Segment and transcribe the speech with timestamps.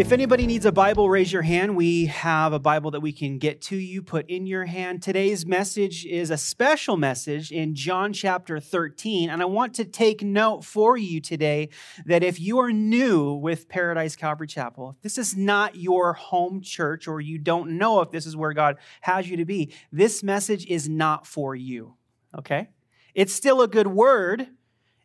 [0.00, 1.76] If anybody needs a Bible, raise your hand.
[1.76, 5.02] We have a Bible that we can get to you, put in your hand.
[5.02, 9.28] Today's message is a special message in John chapter 13.
[9.28, 11.68] And I want to take note for you today
[12.06, 16.62] that if you are new with Paradise Calvary Chapel, if this is not your home
[16.62, 20.22] church or you don't know if this is where God has you to be, this
[20.22, 21.96] message is not for you.
[22.34, 22.70] Okay?
[23.14, 24.48] It's still a good word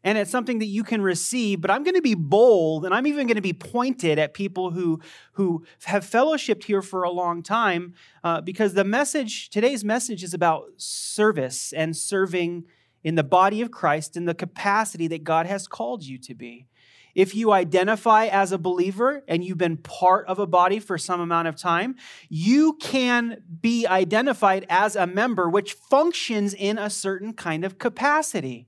[0.06, 3.06] and it's something that you can receive but i'm going to be bold and i'm
[3.06, 5.02] even going to be pointed at people who
[5.34, 10.34] who have fellowshipped here for a long time uh, because the message today's message is
[10.34, 12.64] about service and serving
[13.04, 16.68] in the body of christ in the capacity that god has called you to be
[17.16, 21.22] if you identify as a believer and you've been part of a body for some
[21.22, 21.96] amount of time,
[22.28, 28.68] you can be identified as a member which functions in a certain kind of capacity.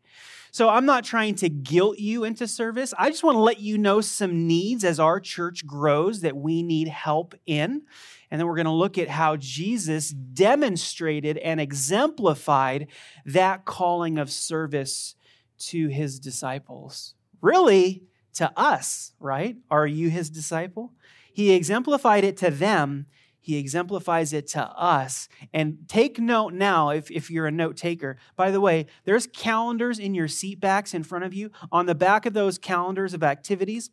[0.52, 2.94] So I'm not trying to guilt you into service.
[2.98, 6.64] I just want to let you know some needs as our church grows that we
[6.64, 7.84] need help in.
[8.30, 12.88] And then we're going to look at how Jesus demonstrated and exemplified
[13.25, 15.16] that calling of service
[15.59, 17.16] to his disciples.
[17.42, 18.03] Really,
[18.38, 19.58] to us, right?
[19.70, 20.94] Are you his disciple?
[21.34, 23.08] He exemplified it to them
[23.48, 25.30] he exemplifies it to us.
[25.53, 28.17] And take note now, if, if you're a note taker.
[28.36, 31.50] By the way, there's calendars in your seat backs in front of you.
[31.72, 33.90] On the back of those calendars of activities,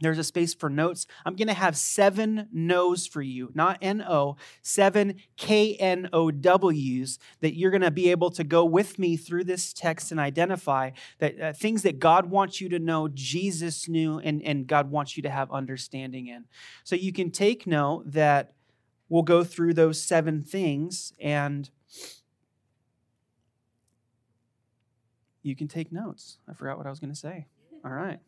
[0.00, 1.06] there's a space for notes.
[1.24, 6.32] I'm going to have seven no's for you, not N O, seven K N O
[6.32, 10.18] W's that you're going to be able to go with me through this text and
[10.18, 14.90] identify that uh, things that God wants you to know, Jesus knew, and, and God
[14.90, 16.46] wants you to have understanding in.
[16.82, 18.54] So you can take note that
[19.08, 21.70] we'll go through those seven things and
[25.42, 26.38] you can take notes.
[26.48, 27.46] I forgot what I was going to say.
[27.84, 28.18] All right.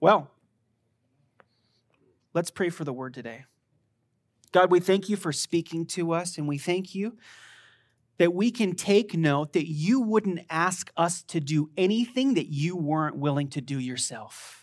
[0.00, 0.30] Well,
[2.34, 3.44] let's pray for the word today.
[4.52, 7.16] God, we thank you for speaking to us, and we thank you
[8.18, 12.76] that we can take note that you wouldn't ask us to do anything that you
[12.76, 14.61] weren't willing to do yourself.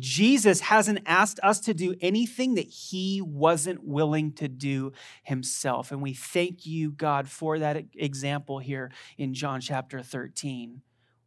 [0.00, 4.92] Jesus hasn't asked us to do anything that he wasn't willing to do
[5.22, 5.90] himself.
[5.90, 10.82] And we thank you, God, for that example here in John chapter 13.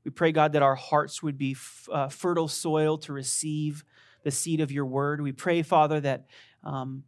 [0.05, 1.57] We pray, God, that our hearts would be
[1.91, 3.83] uh, fertile soil to receive
[4.23, 5.21] the seed of your word.
[5.21, 6.27] We pray, Father, that,
[6.63, 7.03] um,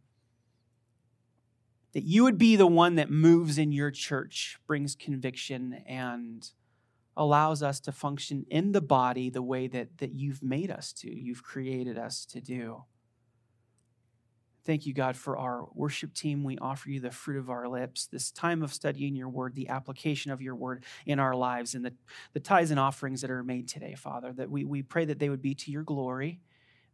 [1.92, 6.48] that you would be the one that moves in your church, brings conviction, and
[7.18, 11.12] allows us to function in the body the way that, that you've made us to,
[11.12, 12.84] you've created us to do.
[14.64, 16.44] Thank you, God, for our worship team.
[16.44, 19.68] We offer you the fruit of our lips, this time of studying your word, the
[19.68, 21.94] application of your word in our lives, and the,
[22.34, 25.30] the tithes and offerings that are made today, Father, that we, we pray that they
[25.30, 26.40] would be to your glory.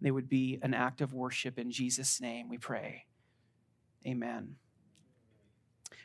[0.01, 3.07] They would be an act of worship in Jesus' name, we pray.
[4.07, 4.55] Amen.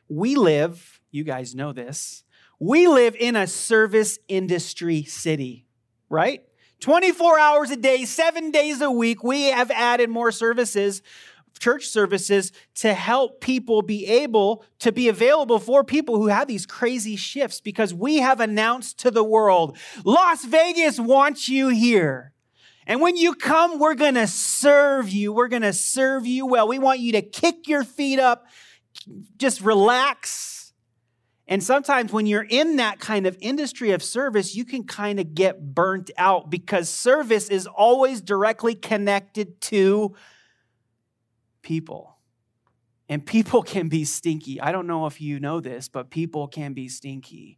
[0.07, 2.23] We live, you guys know this,
[2.59, 5.65] we live in a service industry city,
[6.09, 6.43] right?
[6.81, 11.01] 24 hours a day, seven days a week, we have added more services,
[11.59, 16.65] church services, to help people be able to be available for people who have these
[16.65, 22.33] crazy shifts because we have announced to the world Las Vegas wants you here.
[22.87, 25.31] And when you come, we're going to serve you.
[25.31, 26.67] We're going to serve you well.
[26.67, 28.47] We want you to kick your feet up,
[29.37, 30.58] just relax
[31.49, 35.33] and sometimes when you're in that kind of industry of service, you can kind of
[35.33, 40.15] get burnt out because service is always directly connected to
[41.63, 42.17] people.
[43.09, 44.61] And people can be stinky.
[44.61, 47.57] I don't know if you know this, but people can be stinky.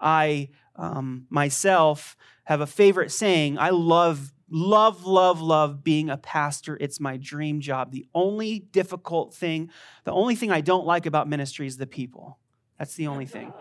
[0.00, 3.56] I um, myself have a favorite saying.
[3.56, 6.76] I love, love, love, love being a pastor.
[6.80, 7.92] It's my dream job.
[7.92, 9.70] The only difficult thing,
[10.02, 12.40] the only thing I don't like about ministry is the people.
[12.78, 13.52] That's the only thing.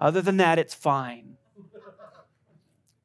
[0.00, 1.36] Other than that, it's fine.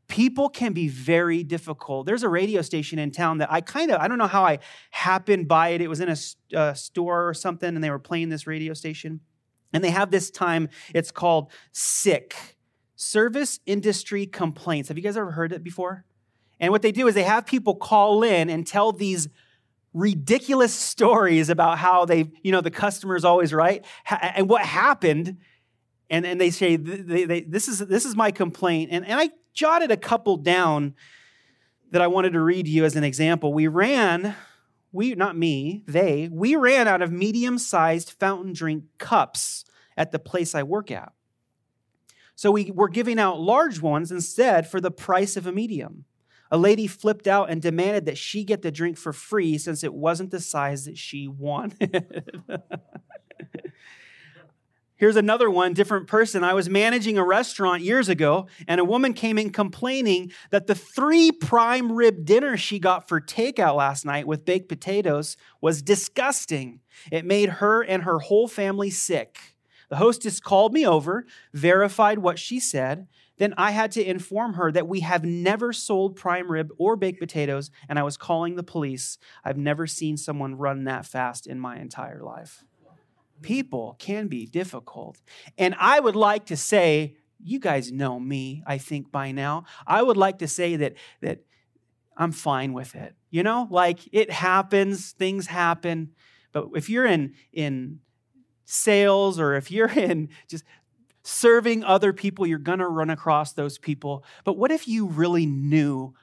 [0.08, 2.06] People can be very difficult.
[2.06, 4.60] There's a radio station in town that I kind of, I don't know how I
[4.90, 5.82] happened by it.
[5.82, 6.18] It was in a,
[6.54, 9.22] a uh, store or something, and they were playing this radio station.
[9.72, 12.58] And they have this time, it's called SICK,
[12.96, 14.90] Service Industry Complaints.
[14.90, 16.06] Have you guys ever heard it before?
[16.60, 19.30] And what they do is they have people call in and tell these
[19.94, 25.38] ridiculous stories about how they, you know, the customer's always right and what happened.
[26.12, 28.90] And, and they say, they, they, this, is, this is my complaint.
[28.92, 30.94] And, and I jotted a couple down
[31.92, 33.54] that I wanted to read to you as an example.
[33.54, 34.36] We ran,
[34.92, 39.64] we, not me, they, we ran out of medium sized fountain drink cups
[39.96, 41.14] at the place I work at.
[42.36, 46.04] So we were giving out large ones instead for the price of a medium.
[46.50, 49.94] A lady flipped out and demanded that she get the drink for free since it
[49.94, 52.42] wasn't the size that she wanted.
[55.02, 56.44] Here's another one, different person.
[56.44, 60.76] I was managing a restaurant years ago, and a woman came in complaining that the
[60.76, 66.82] three prime rib dinner she got for takeout last night with baked potatoes was disgusting.
[67.12, 69.56] It made her and her whole family sick.
[69.90, 73.08] The hostess called me over, verified what she said,
[73.40, 77.20] then I had to inform her that we have never sold prime rib or baked
[77.20, 79.18] potatoes, and I was calling the police.
[79.44, 82.64] I've never seen someone run that fast in my entire life.
[83.42, 83.54] Mm-hmm.
[83.54, 85.20] People can be difficult.
[85.58, 89.66] And I would like to say, you guys know me, I think by now.
[89.88, 91.44] I would like to say that, that
[92.16, 93.16] I'm fine with it.
[93.30, 96.12] You know, like it happens, things happen.
[96.52, 98.00] But if you're in, in
[98.66, 100.64] sales or if you're in just
[101.24, 104.24] serving other people, you're going to run across those people.
[104.44, 106.14] But what if you really knew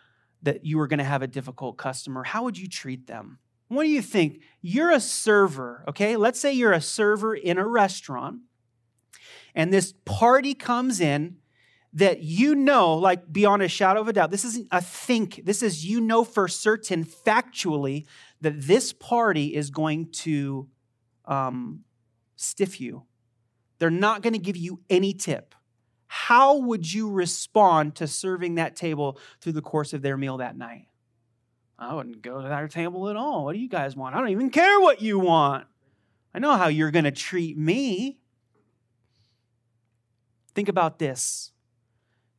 [0.43, 2.25] that you were going to have a difficult customer?
[2.25, 3.38] How would you treat them?
[3.69, 4.41] What do you think?
[4.61, 6.17] You're a server, okay?
[6.17, 8.41] Let's say you're a server in a restaurant,
[9.55, 11.37] and this party comes in
[11.93, 15.62] that you know, like beyond a shadow of a doubt, this isn't a think, this
[15.62, 18.06] is you know for certain, factually,
[18.41, 20.69] that this party is going to
[21.25, 21.85] um,
[22.37, 23.05] stiff you
[23.79, 25.55] they're not going to give you any tip.
[26.06, 30.56] How would you respond to serving that table through the course of their meal that
[30.56, 30.87] night?
[31.79, 33.45] I wouldn't go to that table at all.
[33.45, 34.15] What do you guys want?
[34.15, 35.67] I don't even care what you want.
[36.35, 38.19] I know how you're going to treat me.
[40.55, 41.53] Think about this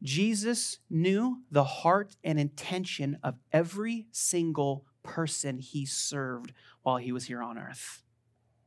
[0.03, 6.53] Jesus knew the heart and intention of every single person he served
[6.83, 8.03] while he was here on earth.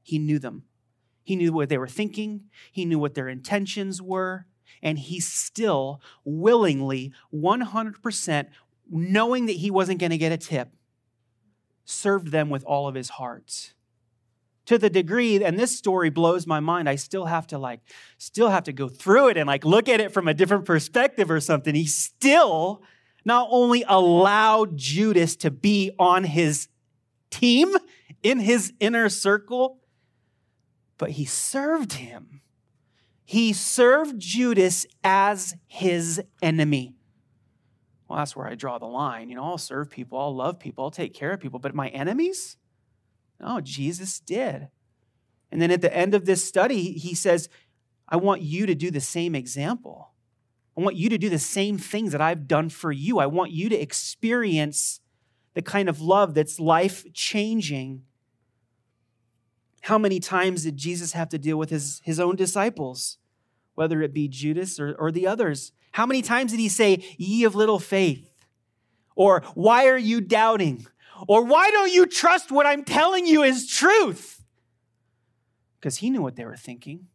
[0.03, 0.65] He knew them.
[1.23, 4.47] He knew what they were thinking, he knew what their intentions were,
[4.83, 8.47] and he still willingly, 100%,
[8.93, 10.69] knowing that he wasn't going to get a tip,
[11.85, 13.73] served them with all of his heart.
[14.67, 17.81] To the degree, and this story blows my mind, I still have to like,
[18.19, 21.31] still have to go through it and like look at it from a different perspective
[21.31, 21.75] or something.
[21.75, 22.83] He still
[23.25, 26.69] not only allowed Judas to be on his
[27.31, 27.75] team
[28.23, 29.79] in his inner circle,
[30.99, 32.43] but he served him.
[33.25, 36.95] He served Judas as his enemy.
[38.13, 39.31] Well, that's where I draw the line.
[39.31, 41.89] You know, I'll serve people, I'll love people, I'll take care of people, but my
[41.89, 42.59] enemies?
[43.41, 44.69] No, Jesus did.
[45.51, 47.49] And then at the end of this study, he says,
[48.07, 50.11] I want you to do the same example.
[50.77, 53.19] I want you to do the same things that I've done for you.
[53.19, 55.01] I want you to experience
[55.55, 58.03] the kind of love that's life changing
[59.81, 63.17] how many times did Jesus have to deal with his, his own disciples,
[63.75, 65.73] whether it be Judas or, or the others?
[65.93, 68.29] How many times did he say, Ye of little faith?
[69.15, 70.87] Or, Why are you doubting?
[71.29, 74.43] Or, Why don't you trust what I'm telling you is truth?
[75.79, 77.09] Because he knew what they were thinking,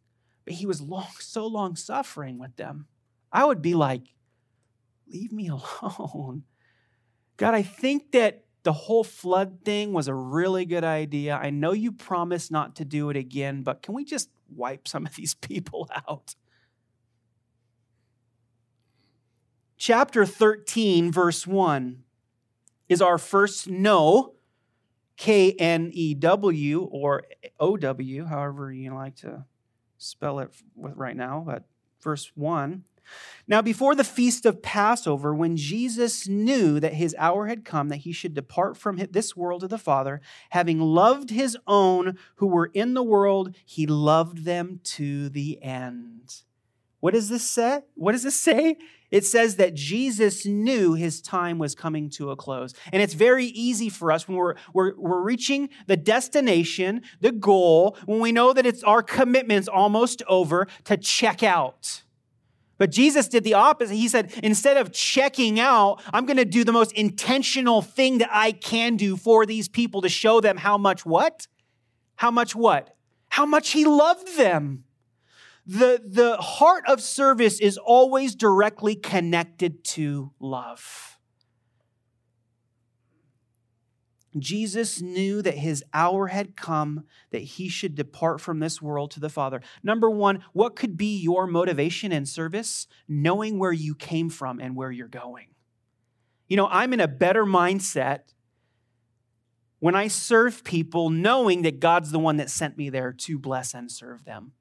[0.44, 2.86] but he was long, so long suffering with them.
[3.32, 4.14] I would be like,
[5.06, 5.48] Leave me
[5.82, 6.44] alone.
[7.36, 11.36] God, I think that the whole flood thing was a really good idea.
[11.36, 15.06] I know you promised not to do it again, but can we just wipe some
[15.06, 16.34] of these people out?
[19.78, 22.02] Chapter 13, verse 1
[22.88, 24.34] is our first no,
[25.16, 27.22] K N E W or
[27.58, 29.44] O W, however you like to
[29.96, 31.64] spell it right now, but
[32.00, 32.84] verse 1
[33.46, 37.98] now, before the feast of Passover, when Jesus knew that his hour had come, that
[37.98, 40.20] he should depart from this world to the Father,
[40.50, 46.42] having loved his own who were in the world, he loved them to the end.
[47.00, 47.82] What does this say?
[47.94, 48.76] What does this say?
[49.10, 52.74] It says that Jesus knew his time was coming to a close.
[52.92, 57.96] And it's very easy for us when we're, we're, we're reaching the destination, the goal,
[58.04, 62.02] when we know that it's our commitment's almost over, to check out
[62.78, 63.96] but Jesus did the opposite.
[63.96, 68.30] He said, instead of checking out, I'm going to do the most intentional thing that
[68.32, 71.48] I can do for these people to show them how much what?
[72.16, 72.96] How much what?
[73.28, 74.84] How much he loved them.
[75.68, 81.18] The, the heart of service is always directly connected to love.
[84.38, 89.20] Jesus knew that his hour had come that he should depart from this world to
[89.20, 89.60] the Father.
[89.82, 92.86] Number one, what could be your motivation and service?
[93.06, 95.48] Knowing where you came from and where you're going.
[96.46, 98.20] You know, I'm in a better mindset
[99.80, 103.74] when I serve people, knowing that God's the one that sent me there to bless
[103.74, 104.52] and serve them.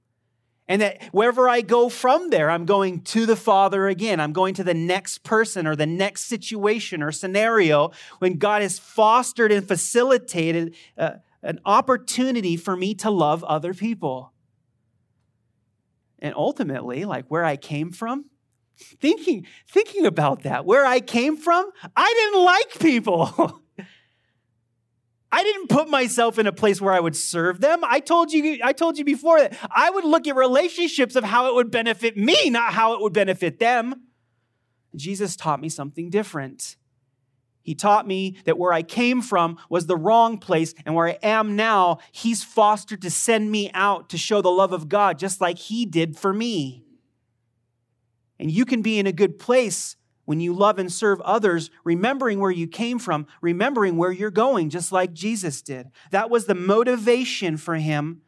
[0.67, 4.19] And that wherever I go from there, I'm going to the Father again.
[4.19, 8.77] I'm going to the next person or the next situation or scenario when God has
[8.77, 14.33] fostered and facilitated uh, an opportunity for me to love other people.
[16.19, 18.25] And ultimately, like where I came from,
[18.75, 23.61] thinking, thinking about that, where I came from, I didn't like people.
[25.31, 27.81] I didn't put myself in a place where I would serve them.
[27.83, 31.47] I told you I told you before that I would look at relationships of how
[31.47, 34.03] it would benefit me, not how it would benefit them.
[34.95, 36.77] Jesus taught me something different.
[37.61, 41.19] He taught me that where I came from was the wrong place, and where I
[41.21, 45.41] am now, He's fostered to send me out to show the love of God, just
[45.41, 46.85] like He did for me.
[48.39, 52.41] And you can be in a good place when you love and serve others, remembering
[52.41, 55.87] where you came from, remembering where you're going, just like Jesus did.
[56.11, 58.23] That was the motivation for him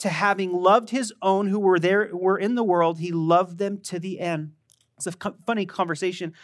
[0.00, 3.78] to having loved his own who were there, were in the world, he loved them
[3.78, 4.52] to the end.
[4.98, 6.34] It's a funny conversation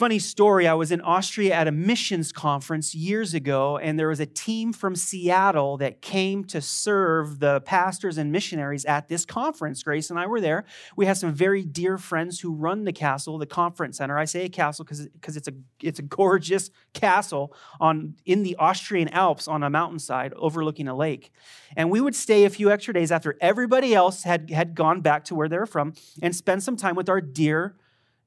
[0.00, 4.18] Funny story, I was in Austria at a missions conference years ago, and there was
[4.18, 9.82] a team from Seattle that came to serve the pastors and missionaries at this conference.
[9.82, 10.64] Grace and I were there.
[10.96, 14.16] We have some very dear friends who run the castle, the conference center.
[14.16, 15.52] I say a castle because it's a
[15.82, 21.30] it's a gorgeous castle on in the Austrian Alps on a mountainside overlooking a lake.
[21.76, 25.26] And we would stay a few extra days after everybody else had, had gone back
[25.26, 25.92] to where they're from
[26.22, 27.76] and spend some time with our dear,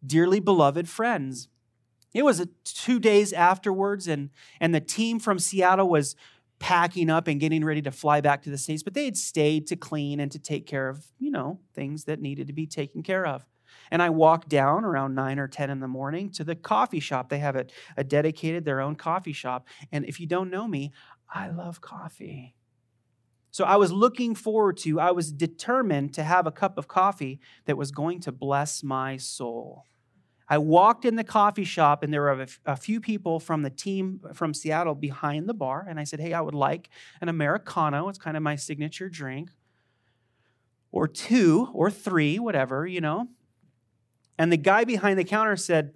[0.06, 1.50] dearly beloved friends.
[2.14, 4.30] It was two days afterwards, and,
[4.60, 6.16] and the team from Seattle was
[6.60, 9.68] packing up and getting ready to fly back to the States, but they had stayed
[9.68, 13.04] to clean and to take care of, you know, things that needed to be taken
[13.04, 13.46] care of.
[13.92, 17.30] And I walked down around 9 or 10 in the morning to the coffee shop.
[17.30, 17.66] They have a,
[17.98, 19.68] a dedicated, their own coffee shop.
[19.92, 20.94] And if you don't know me,
[21.30, 22.56] I love coffee.
[23.52, 27.40] So I was looking forward to, I was determined to have a cup of coffee
[27.66, 29.84] that was going to bless my soul.
[30.54, 34.22] I walked in the coffee shop and there were a few people from the team
[34.36, 35.84] from Seattle behind the bar.
[35.90, 36.92] And I said, Hey, I would like
[37.22, 38.08] an Americano.
[38.08, 39.50] It's kind of my signature drink.
[40.92, 43.30] Or two or three, whatever, you know.
[44.38, 45.96] And the guy behind the counter said,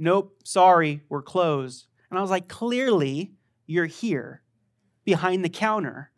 [0.00, 1.86] Nope, sorry, we're closed.
[2.10, 3.30] And I was like, Clearly,
[3.68, 4.42] you're here
[5.04, 6.10] behind the counter.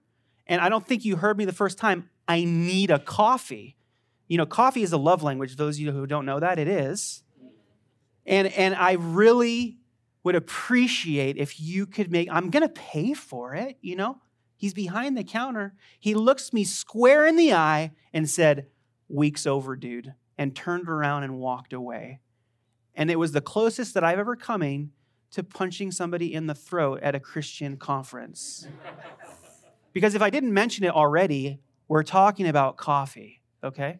[0.47, 2.09] And I don't think you heard me the first time.
[2.27, 3.77] I need a coffee.
[4.27, 5.57] You know, coffee is a love language.
[5.57, 7.21] Those of you who don't know that, it is.
[8.27, 9.79] And, and I really
[10.23, 14.19] would appreciate if you could make, I'm going to pay for it, you know?
[14.57, 15.75] He's behind the counter.
[16.01, 18.69] He looks me square in the eye and said,
[19.09, 22.21] Week's over, dude, and turned around and walked away.
[22.95, 24.93] And it was the closest that I've ever coming
[25.33, 28.67] to punching somebody in the throat at a Christian conference.
[29.93, 33.99] because if I didn't mention it already, we're talking about coffee, okay?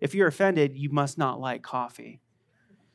[0.00, 2.20] If you're offended, you must not like coffee.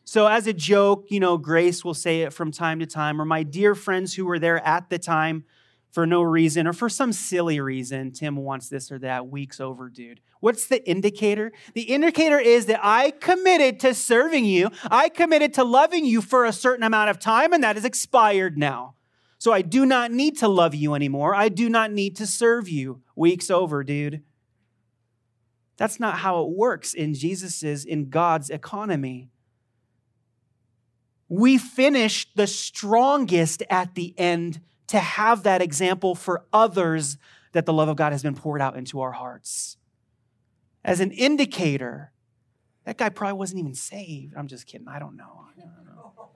[0.07, 3.25] So, as a joke, you know, Grace will say it from time to time, or
[3.25, 5.43] my dear friends who were there at the time
[5.91, 9.89] for no reason or for some silly reason, Tim wants this or that, weeks over,
[9.89, 10.21] dude.
[10.39, 11.51] What's the indicator?
[11.73, 16.45] The indicator is that I committed to serving you, I committed to loving you for
[16.45, 18.95] a certain amount of time, and that has expired now.
[19.37, 21.35] So, I do not need to love you anymore.
[21.35, 23.01] I do not need to serve you.
[23.17, 24.23] Weeks over, dude.
[25.75, 29.31] That's not how it works in Jesus's, in God's economy
[31.29, 37.17] we finish the strongest at the end to have that example for others
[37.51, 39.77] that the love of God has been poured out into our hearts.
[40.83, 42.13] As an indicator,
[42.85, 44.33] that guy probably wasn't even saved.
[44.37, 44.87] I'm just kidding.
[44.87, 45.45] I don't know.
[45.45, 46.29] I don't know.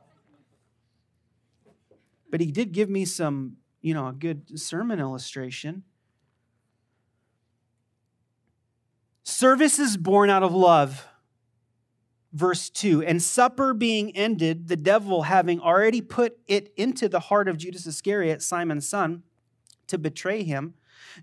[2.29, 5.83] But he did give me some, you know, a good sermon illustration.
[9.23, 11.07] Service is born out of love
[12.33, 17.47] verse 2 and supper being ended the devil having already put it into the heart
[17.47, 19.23] of judas iscariot simon's son
[19.87, 20.73] to betray him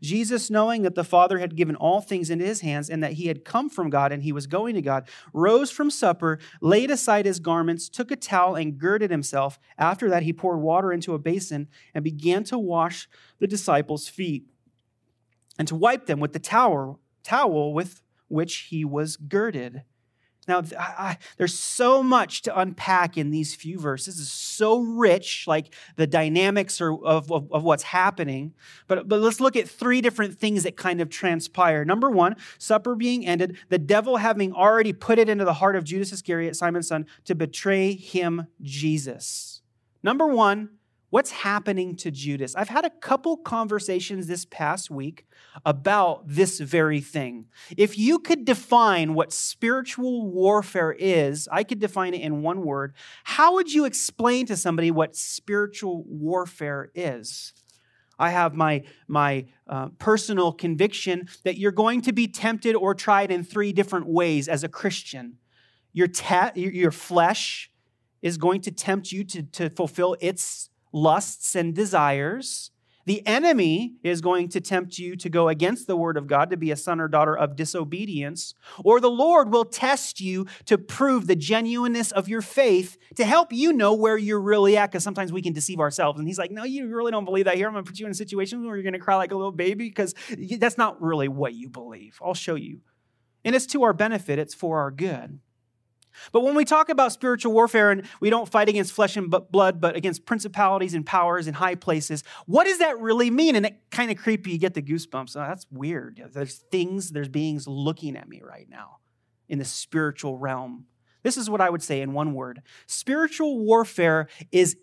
[0.02, 3.28] jesus knowing that the father had given all things into his hands and that he
[3.28, 7.24] had come from god and he was going to god rose from supper laid aside
[7.24, 9.58] his garments took a towel and girded himself.
[9.76, 14.44] After that he poured water into a basin and began to wash the disciples feet
[15.58, 19.82] and to wipe them with the towel towel with which he was girded
[20.48, 24.18] Now, I, I, there's so much to unpack in these few verses.
[24.18, 28.54] It's so rich, like the dynamics are, of, of, of what's happening.
[28.86, 31.84] But, but let's look at three different things that kind of transpire.
[31.84, 35.84] Number one, supper being ended, the devil having already put it into the heart of
[35.84, 39.62] Judas Iscariot, Simon's son, to betray him, Jesus.
[40.02, 40.70] Number one,
[41.10, 42.54] What's happening to Judas?
[42.54, 45.26] I've had a couple conversations this past week
[45.64, 47.46] about this very thing.
[47.78, 52.94] If you could define what spiritual warfare is, I could define it in one word.
[53.24, 57.54] How would you explain to somebody what spiritual warfare is?
[58.18, 63.30] I have my, my uh, personal conviction that you're going to be tempted or tried
[63.30, 65.38] in three different ways as a Christian.
[65.94, 66.08] Your,
[66.54, 67.70] your flesh
[68.20, 72.70] is going to tempt you to, to fulfill its lusts and desires.
[73.06, 76.58] The enemy is going to tempt you to go against the word of God, to
[76.58, 78.52] be a son or daughter of disobedience.
[78.84, 83.50] Or the Lord will test you to prove the genuineness of your faith to help
[83.50, 86.18] you know where you're really at, because sometimes we can deceive ourselves.
[86.18, 87.66] And He's like, No, you really don't believe that here.
[87.68, 89.36] I'm going to put you in a situation where you're going to cry like a
[89.36, 90.14] little baby, because
[90.58, 92.18] that's not really what you believe.
[92.22, 92.80] I'll show you.
[93.42, 95.40] And it's to our benefit, it's for our good.
[96.32, 99.80] But when we talk about spiritual warfare and we don't fight against flesh and blood,
[99.80, 103.56] but against principalities and powers in high places, what does that really mean?
[103.56, 105.36] And it kind of creepy, you get the goosebumps.
[105.36, 106.22] Oh, that's weird.
[106.32, 108.98] There's things, there's beings looking at me right now
[109.48, 110.86] in the spiritual realm.
[111.22, 114.76] This is what I would say in one word spiritual warfare is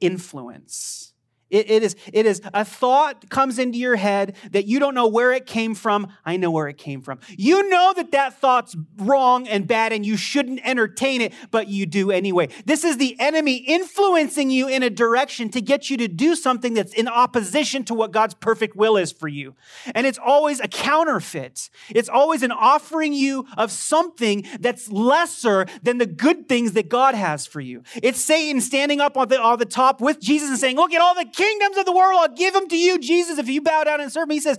[0.00, 1.11] influence.
[1.52, 5.06] It, it, is, it is a thought comes into your head that you don't know
[5.06, 6.08] where it came from.
[6.24, 7.20] I know where it came from.
[7.28, 11.84] You know that that thought's wrong and bad and you shouldn't entertain it, but you
[11.84, 12.48] do anyway.
[12.64, 16.72] This is the enemy influencing you in a direction to get you to do something
[16.72, 19.54] that's in opposition to what God's perfect will is for you.
[19.94, 21.68] And it's always a counterfeit.
[21.90, 27.14] It's always an offering you of something that's lesser than the good things that God
[27.14, 27.82] has for you.
[28.02, 31.02] It's Satan standing up on the, on the top with Jesus and saying, look at
[31.02, 33.84] all the kingdoms of the world, I'll give them to you, Jesus, if you bow
[33.84, 34.36] down and serve me.
[34.36, 34.58] He says,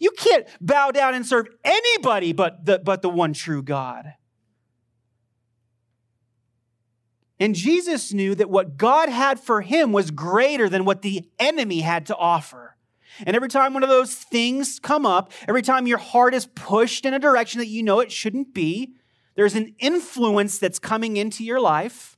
[0.00, 4.14] You can't bow down and serve anybody but the, but the one true God.
[7.40, 11.80] And Jesus knew that what God had for him was greater than what the enemy
[11.80, 12.76] had to offer.
[13.26, 17.04] And every time one of those things come up, every time your heart is pushed
[17.04, 18.94] in a direction that you know it shouldn't be,
[19.36, 22.13] there's an influence that's coming into your life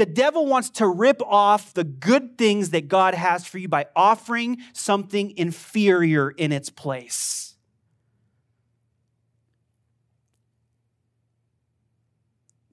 [0.00, 3.84] the devil wants to rip off the good things that God has for you by
[3.94, 7.54] offering something inferior in its place.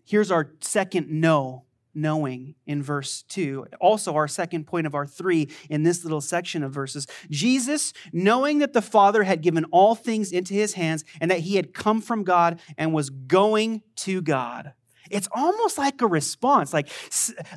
[0.06, 3.66] Here's our second no knowing in verse 2.
[3.82, 7.08] Also, our second point of our three in this little section of verses.
[7.30, 11.58] Jesus, knowing that the Father had given all things into his hands and that he
[11.58, 14.72] had come from God and was going to God.
[15.12, 16.74] It's almost like a response.
[16.74, 16.89] Like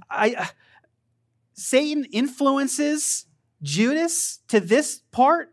[0.08, 0.46] I, uh,
[1.54, 3.26] Satan influences
[3.62, 5.52] Judas to this part.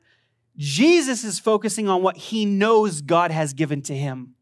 [0.55, 4.33] Jesus is focusing on what he knows God has given to him.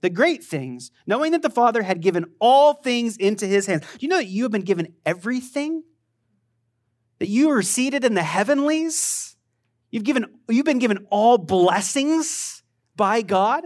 [0.00, 3.82] The great things, knowing that the Father had given all things into his hands.
[3.82, 5.84] Do you know that you have been given everything?
[7.20, 9.36] That you are seated in the heavenlies?
[9.92, 12.64] You've, given, you've been given all blessings
[12.96, 13.64] by God?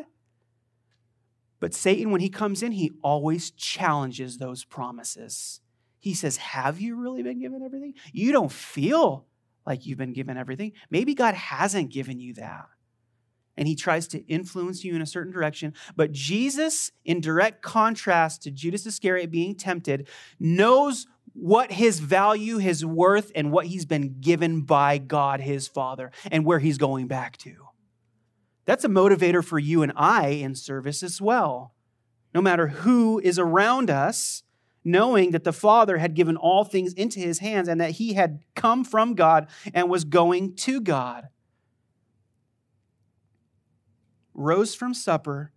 [1.61, 5.61] But Satan, when he comes in, he always challenges those promises.
[5.99, 7.95] He says, Have you really been given everything?
[8.13, 9.27] You don't feel
[9.67, 10.73] like you've been given everything.
[10.91, 12.67] Maybe God hasn't given you that.
[13.57, 15.73] And he tries to influence you in a certain direction.
[15.97, 22.85] But Jesus, in direct contrast to Judas Iscariot being tempted, knows what his value, his
[22.85, 27.37] worth, and what he's been given by God, his Father, and where he's going back
[27.39, 27.67] to.
[28.67, 31.73] That's a motivator for you and I in service as well.
[32.35, 34.43] No matter who is around us,
[34.85, 38.41] knowing that the Father had given all things into his hands and that he had
[38.55, 41.29] come from God and was going to God.
[44.35, 45.53] Rose from supper,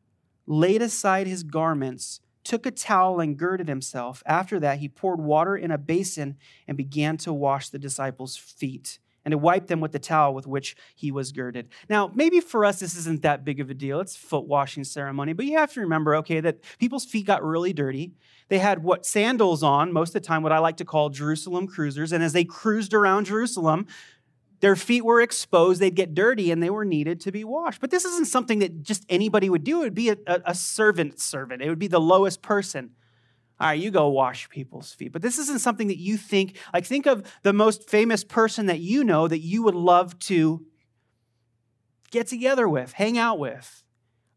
[0.47, 4.23] laid aside his garments, took a towel and girded himself.
[4.25, 8.99] After that, he poured water in a basin and began to wash the disciples' feet
[9.29, 11.69] and to wipe them with the towel with which he was girded.
[11.87, 13.99] Now, maybe for us, this isn't that big of a deal.
[13.99, 17.71] It's foot washing ceremony, but you have to remember, okay, that people's feet got really
[17.71, 18.13] dirty.
[18.47, 21.67] They had what sandals on, most of the time, what I like to call Jerusalem
[21.67, 22.11] cruisers.
[22.11, 23.85] And as they cruised around Jerusalem,
[24.61, 27.79] their feet were exposed, they'd get dirty, and they were needed to be washed.
[27.79, 29.81] But this isn't something that just anybody would do.
[29.81, 32.95] It would be a, a servant servant, it would be the lowest person
[33.59, 35.11] all right, you go wash people's feet.
[35.11, 38.79] But this isn't something that you think, like, think of the most famous person that
[38.79, 40.65] you know that you would love to
[42.09, 43.83] get together with, hang out with.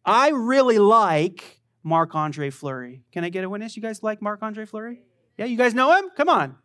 [0.05, 3.05] I really like Marc Andre Fleury?
[3.13, 3.77] Can I get a witness?
[3.77, 5.03] You guys like Marc Andre Fleury?
[5.37, 6.11] Yeah, you guys know him?
[6.17, 6.57] Come on.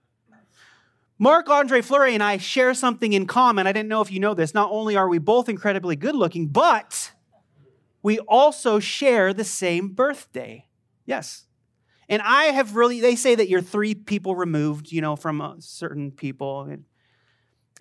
[1.20, 3.66] Marc Andre Fleury and I share something in common.
[3.66, 4.54] I didn't know if you know this.
[4.54, 7.12] Not only are we both incredibly good looking, but
[8.04, 10.68] we also share the same birthday.
[11.08, 11.47] Yes.
[12.10, 15.56] And I have really, they say that you're three people removed, you know, from uh,
[15.60, 16.70] certain people.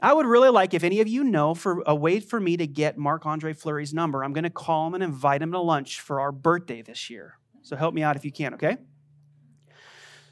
[0.02, 2.66] I would really like if any of you know for a way for me to
[2.66, 4.24] get Marc Andre Fleury's number.
[4.24, 7.38] I'm going to call him and invite him to lunch for our birthday this year.
[7.62, 8.76] So help me out if you can, okay?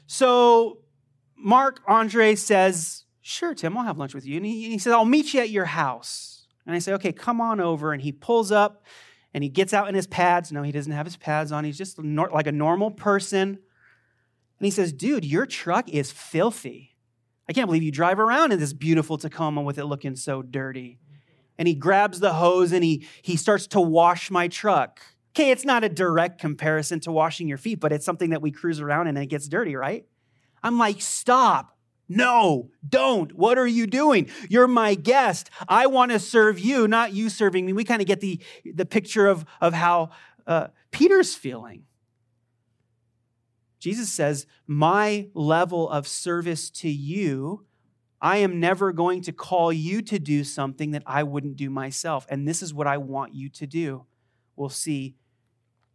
[0.07, 0.79] So
[1.37, 4.37] Marc Andre says, Sure, Tim, I'll have lunch with you.
[4.37, 6.47] And he, he says, I'll meet you at your house.
[6.67, 7.91] And I say, Okay, come on over.
[7.91, 8.85] And he pulls up
[9.33, 10.51] and he gets out in his pads.
[10.51, 11.63] No, he doesn't have his pads on.
[11.63, 13.59] He's just like a normal person.
[14.59, 16.95] And he says, Dude, your truck is filthy.
[17.47, 20.99] I can't believe you drive around in this beautiful Tacoma with it looking so dirty.
[21.57, 24.99] And he grabs the hose and he, he starts to wash my truck.
[25.35, 28.51] Okay, it's not a direct comparison to washing your feet, but it's something that we
[28.51, 30.05] cruise around in and it gets dirty, right?
[30.63, 31.77] I'm like, stop.
[32.07, 33.33] No, don't.
[33.33, 34.29] What are you doing?
[34.49, 35.49] You're my guest.
[35.67, 37.73] I want to serve you, not you serving me.
[37.73, 40.11] We kind of get the, the picture of, of how
[40.45, 41.83] uh, Peter's feeling.
[43.85, 47.67] Jesus says, My level of service to you,
[48.19, 52.25] I am never going to call you to do something that I wouldn't do myself.
[52.27, 54.07] And this is what I want you to do.
[54.55, 55.13] We'll see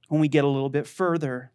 [0.07, 1.50] when we get a little bit further.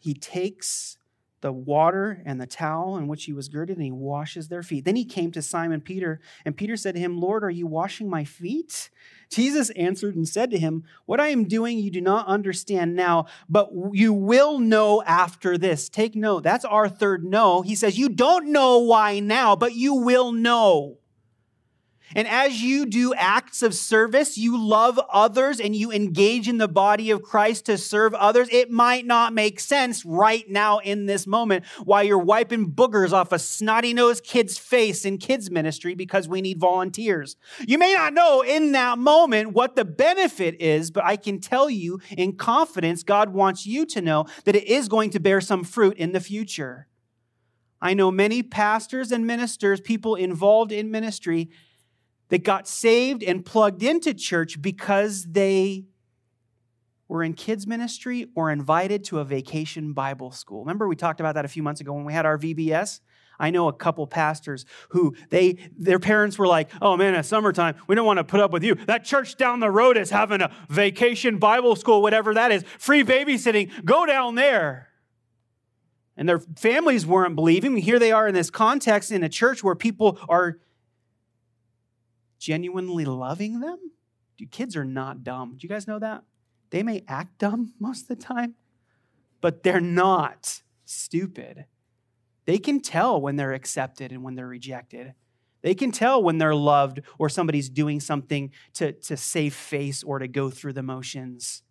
[0.00, 0.96] He takes
[1.40, 4.84] the water and the towel in which he was girded and he washes their feet.
[4.84, 8.08] Then he came to Simon Peter, and Peter said to him, Lord, are you washing
[8.08, 8.90] my feet?
[9.30, 13.26] Jesus answered and said to him, What I am doing you do not understand now,
[13.48, 15.88] but you will know after this.
[15.88, 17.62] Take note, that's our third no.
[17.62, 20.98] He says, You don't know why now, but you will know.
[22.14, 26.68] And as you do acts of service, you love others and you engage in the
[26.68, 28.48] body of Christ to serve others.
[28.52, 33.32] It might not make sense right now in this moment while you're wiping boogers off
[33.32, 37.36] a snotty nosed kid's face in kids' ministry because we need volunteers.
[37.66, 41.68] You may not know in that moment what the benefit is, but I can tell
[41.68, 45.64] you in confidence, God wants you to know that it is going to bear some
[45.64, 46.86] fruit in the future.
[47.80, 51.50] I know many pastors and ministers, people involved in ministry,
[52.28, 55.84] that got saved and plugged into church because they
[57.08, 60.60] were in kids ministry or invited to a vacation Bible school.
[60.60, 63.00] Remember we talked about that a few months ago when we had our VBS?
[63.38, 67.76] I know a couple pastors who they their parents were like, "Oh man, at summertime,
[67.86, 68.74] we don't want to put up with you.
[68.86, 73.04] That church down the road is having a vacation Bible school, whatever that is, free
[73.04, 73.84] babysitting.
[73.84, 74.88] Go down there."
[76.16, 77.76] And their families weren't believing.
[77.76, 80.58] Here they are in this context in a church where people are
[82.38, 83.78] genuinely loving them?
[84.36, 85.56] Dude, kids are not dumb.
[85.56, 86.24] Do you guys know that?
[86.70, 88.54] They may act dumb most of the time,
[89.40, 91.66] but they're not stupid.
[92.44, 95.14] They can tell when they're accepted and when they're rejected.
[95.62, 100.20] They can tell when they're loved or somebody's doing something to, to save face or
[100.20, 101.62] to go through the motions.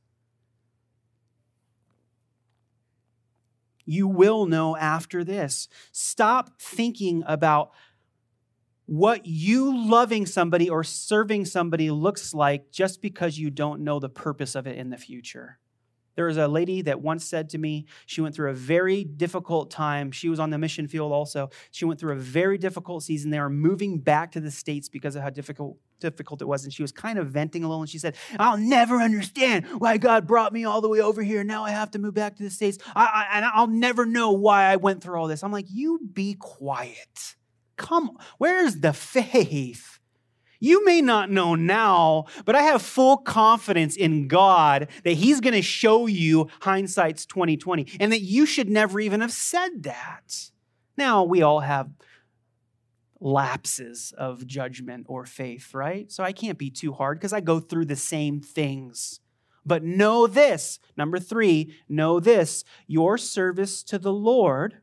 [3.86, 5.70] You will know after this.
[5.92, 7.72] Stop thinking about
[8.86, 14.10] what you loving somebody or serving somebody looks like just because you don't know the
[14.10, 15.60] purpose of it in the future.
[16.16, 19.70] There was a lady that once said to me, she went through a very difficult
[19.70, 20.12] time.
[20.12, 21.50] She was on the mission field also.
[21.72, 23.32] She went through a very difficult season.
[23.32, 26.64] They were moving back to the States because of how difficult, difficult it was.
[26.64, 27.82] And she was kind of venting a little.
[27.82, 31.44] And she said, I'll never understand why God brought me all the way over here.
[31.44, 32.78] Now I have to move back to the States.
[32.96, 35.44] I, I, and I'll never know why I went through all this.
[35.44, 37.36] I'm like, you be quiet.
[37.78, 40.00] Come, where's the faith?
[40.60, 45.54] You may not know now, but I have full confidence in God that He's going
[45.54, 50.52] to show you hindsight's 2020 and that you should never even have said that.
[50.98, 51.90] Now, we all have
[53.20, 56.12] lapses of judgment or faith, right?
[56.12, 59.20] So I can't be too hard because I go through the same things.
[59.66, 64.78] But know this, number three, know this your service to the Lord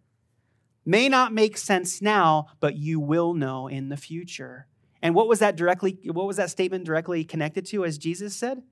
[0.85, 4.67] may not make sense now, but you will know in the future.
[5.01, 8.63] And what was that directly what was that statement directly connected to as Jesus said?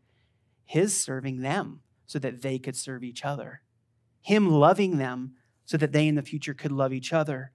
[0.64, 3.62] His serving them so that they could serve each other.
[4.22, 7.52] Him loving them so that they in the future could love each other.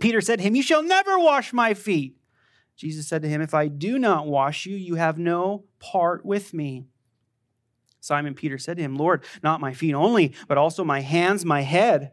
[0.00, 2.16] Peter said to him, You shall never wash my feet.
[2.76, 6.54] Jesus said to him, If I do not wash you, you have no part with
[6.54, 6.86] me.
[8.00, 11.60] Simon Peter said to him, Lord, not my feet only, but also my hands, my
[11.60, 12.12] head.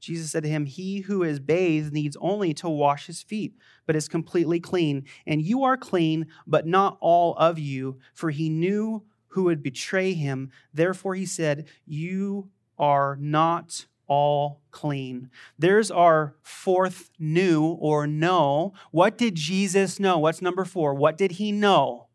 [0.00, 3.54] Jesus said to him, He who is bathed needs only to wash his feet,
[3.86, 5.04] but is completely clean.
[5.26, 7.98] And you are clean, but not all of you.
[8.14, 10.50] For he knew who would betray him.
[10.72, 15.30] Therefore, he said, You are not all clean.
[15.58, 18.72] There's our fourth new or know.
[18.90, 20.18] What did Jesus know?
[20.18, 20.94] What's number four?
[20.94, 22.08] What did he know?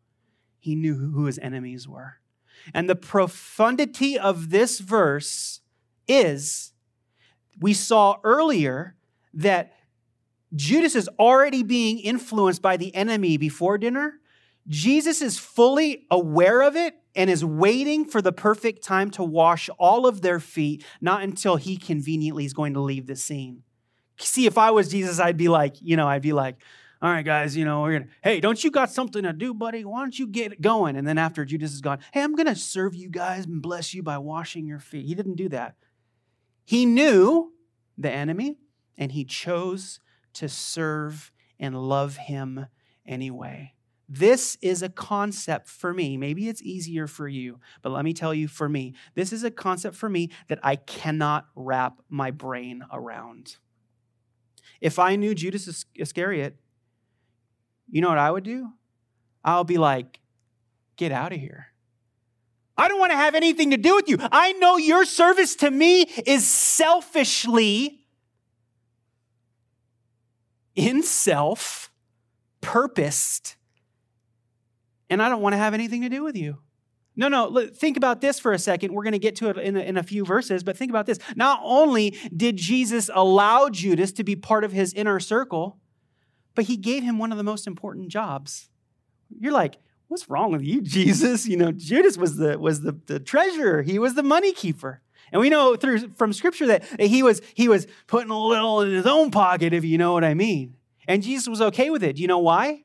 [0.59, 2.15] He knew who his enemies were.
[2.73, 5.61] And the profundity of this verse
[6.07, 6.72] is
[7.59, 8.95] we saw earlier
[9.33, 9.73] that
[10.55, 14.19] Judas is already being influenced by the enemy before dinner.
[14.67, 19.69] Jesus is fully aware of it and is waiting for the perfect time to wash
[19.77, 23.63] all of their feet, not until he conveniently is going to leave the scene.
[24.17, 26.57] See, if I was Jesus, I'd be like, you know, I'd be like,
[27.01, 29.83] all right, guys, you know, we're gonna, hey, don't you got something to do, buddy?
[29.83, 30.95] Why don't you get going?
[30.95, 34.01] And then after Judas is gone, hey, I'm gonna serve you guys and bless you
[34.01, 35.05] by washing your feet.
[35.05, 35.75] He didn't do that.
[36.65, 37.53] He knew
[37.97, 38.57] the enemy
[38.97, 39.99] and he chose
[40.33, 42.67] to serve and love him
[43.05, 43.73] anyway.
[44.09, 46.17] This is a concept for me.
[46.17, 49.51] Maybe it's easier for you, but let me tell you for me, this is a
[49.51, 53.57] concept for me that I cannot wrap my brain around.
[54.81, 56.57] If I knew Judas Iscariot,
[57.89, 58.69] you know what I would do?
[59.43, 60.19] I'll be like,
[60.97, 61.67] get out of here.
[62.77, 64.17] I don't want to have anything to do with you.
[64.19, 67.99] I know your service to me is selfishly,
[70.75, 71.91] in self,
[72.61, 73.55] purposed,
[75.09, 76.57] and I don't want to have anything to do with you.
[77.15, 78.91] No, no, think about this for a second.
[78.91, 81.05] We're going to get to it in a, in a few verses, but think about
[81.05, 81.19] this.
[81.35, 85.77] Not only did Jesus allow Judas to be part of his inner circle,
[86.55, 88.69] but he gave him one of the most important jobs.
[89.29, 89.77] You're like,
[90.13, 91.45] what's wrong with you, Jesus?
[91.45, 95.01] You know, Judas was the was the, the treasurer, he was the money keeper.
[95.31, 98.91] And we know through from scripture that he was he was putting a little in
[98.91, 100.75] his own pocket, if you know what I mean.
[101.07, 102.15] And Jesus was okay with it.
[102.15, 102.83] Do you know why?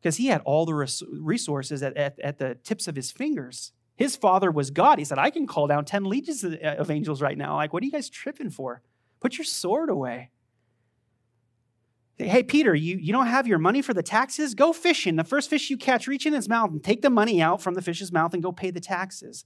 [0.00, 3.72] Because he had all the resources at, at, at the tips of his fingers.
[3.96, 4.98] His father was God.
[4.98, 7.56] He said, I can call down 10 legions of angels right now.
[7.56, 8.82] Like, what are you guys tripping for?
[9.20, 10.30] Put your sword away.
[12.18, 14.54] Hey, Peter, you, you don't have your money for the taxes?
[14.54, 15.16] Go fishing.
[15.16, 17.74] The first fish you catch, reach in its mouth and take the money out from
[17.74, 19.44] the fish's mouth and go pay the taxes.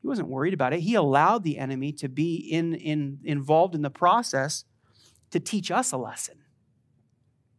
[0.00, 0.80] He wasn't worried about it.
[0.80, 4.64] He allowed the enemy to be in, in, involved in the process
[5.30, 6.38] to teach us a lesson.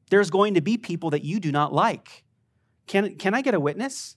[0.09, 2.23] There's going to be people that you do not like.
[2.87, 4.15] Can, can I get a witness?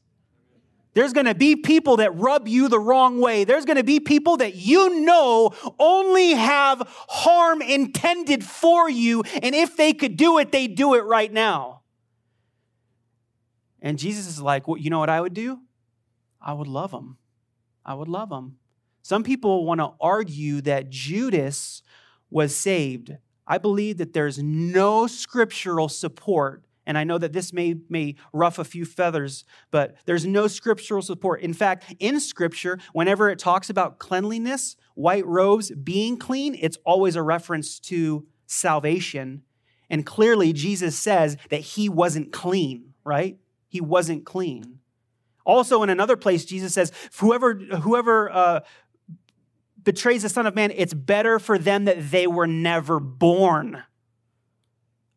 [0.98, 3.44] There's going to be people that rub you the wrong way.
[3.44, 9.22] There's going to be people that you know only have harm intended for you.
[9.40, 11.82] And if they could do it, they'd do it right now.
[13.80, 15.60] And Jesus is like, well, you know what I would do?
[16.42, 17.18] I would love them.
[17.86, 18.56] I would love them.
[19.02, 21.80] Some people want to argue that Judas
[22.28, 23.16] was saved.
[23.46, 28.58] I believe that there's no scriptural support and I know that this may, may ruff
[28.58, 31.42] a few feathers, but there's no scriptural support.
[31.42, 37.14] In fact, in scripture, whenever it talks about cleanliness, white robes being clean, it's always
[37.14, 39.42] a reference to salvation.
[39.90, 43.38] And clearly, Jesus says that he wasn't clean, right?
[43.68, 44.78] He wasn't clean.
[45.44, 48.60] Also, in another place, Jesus says, whoever, whoever uh,
[49.82, 53.82] betrays the Son of Man, it's better for them that they were never born.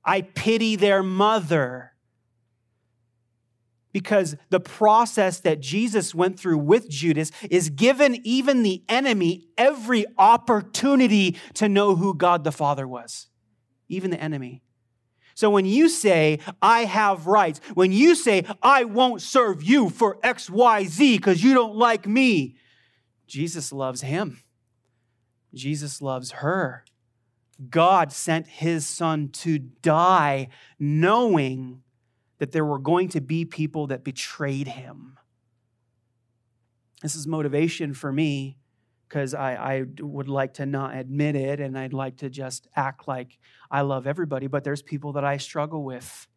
[0.03, 1.93] I pity their mother.
[3.93, 10.05] Because the process that Jesus went through with Judas is given even the enemy every
[10.17, 13.27] opportunity to know who God the Father was,
[13.89, 14.63] even the enemy.
[15.35, 20.17] So when you say, I have rights, when you say, I won't serve you for
[20.21, 22.55] XYZ because you don't like me,
[23.27, 24.41] Jesus loves him.
[25.53, 26.85] Jesus loves her.
[27.69, 30.47] God sent his son to die
[30.79, 31.83] knowing
[32.39, 35.19] that there were going to be people that betrayed him.
[37.01, 38.57] This is motivation for me
[39.07, 43.07] because I, I would like to not admit it and I'd like to just act
[43.07, 43.37] like
[43.69, 46.27] I love everybody, but there's people that I struggle with.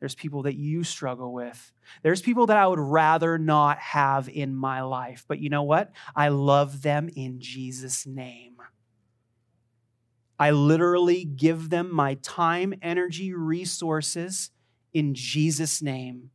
[0.00, 1.72] There's people that you struggle with.
[2.02, 5.24] There's people that I would rather not have in my life.
[5.28, 5.92] But you know what?
[6.16, 8.49] I love them in Jesus' name.
[10.40, 14.50] I literally give them my time, energy, resources
[14.94, 16.30] in Jesus' name.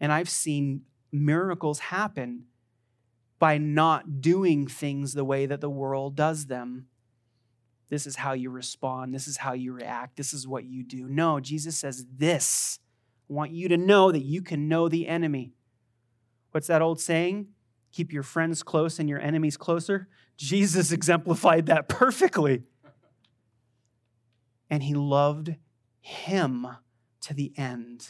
[0.00, 2.46] And I've seen miracles happen
[3.38, 6.86] by not doing things the way that the world does them.
[7.90, 9.14] This is how you respond.
[9.14, 10.16] This is how you react.
[10.16, 11.06] This is what you do.
[11.08, 12.80] No, Jesus says this.
[13.30, 15.52] I want you to know that you can know the enemy.
[16.50, 17.48] What's that old saying?
[17.92, 20.08] Keep your friends close and your enemies closer.
[20.36, 22.62] Jesus exemplified that perfectly.
[24.70, 25.54] And he loved
[26.00, 26.66] him
[27.22, 28.08] to the end,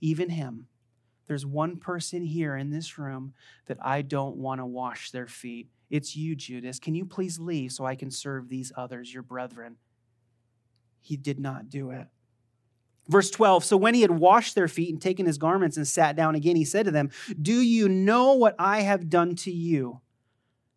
[0.00, 0.66] even him.
[1.26, 3.34] There's one person here in this room
[3.66, 5.68] that I don't want to wash their feet.
[5.88, 6.78] It's you, Judas.
[6.78, 9.76] Can you please leave so I can serve these others, your brethren?
[11.00, 12.08] He did not do it.
[13.08, 16.16] Verse 12 So when he had washed their feet and taken his garments and sat
[16.16, 20.00] down again, he said to them, Do you know what I have done to you?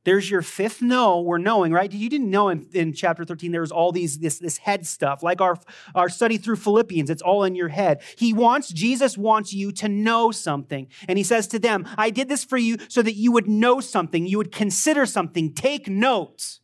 [0.06, 1.20] There's your fifth no.
[1.20, 1.92] We're knowing, right?
[1.92, 5.24] You didn't know in, in chapter 13 there was all these this, this head stuff,
[5.24, 5.58] like our,
[5.96, 7.10] our study through Philippians.
[7.10, 8.02] It's all in your head.
[8.16, 10.88] He wants, Jesus wants you to know something.
[11.08, 13.80] And he says to them, I did this for you so that you would know
[13.80, 16.62] something, you would consider something, take notes.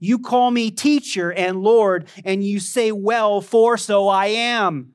[0.00, 4.94] You call me teacher and Lord, and you say, Well, for so I am.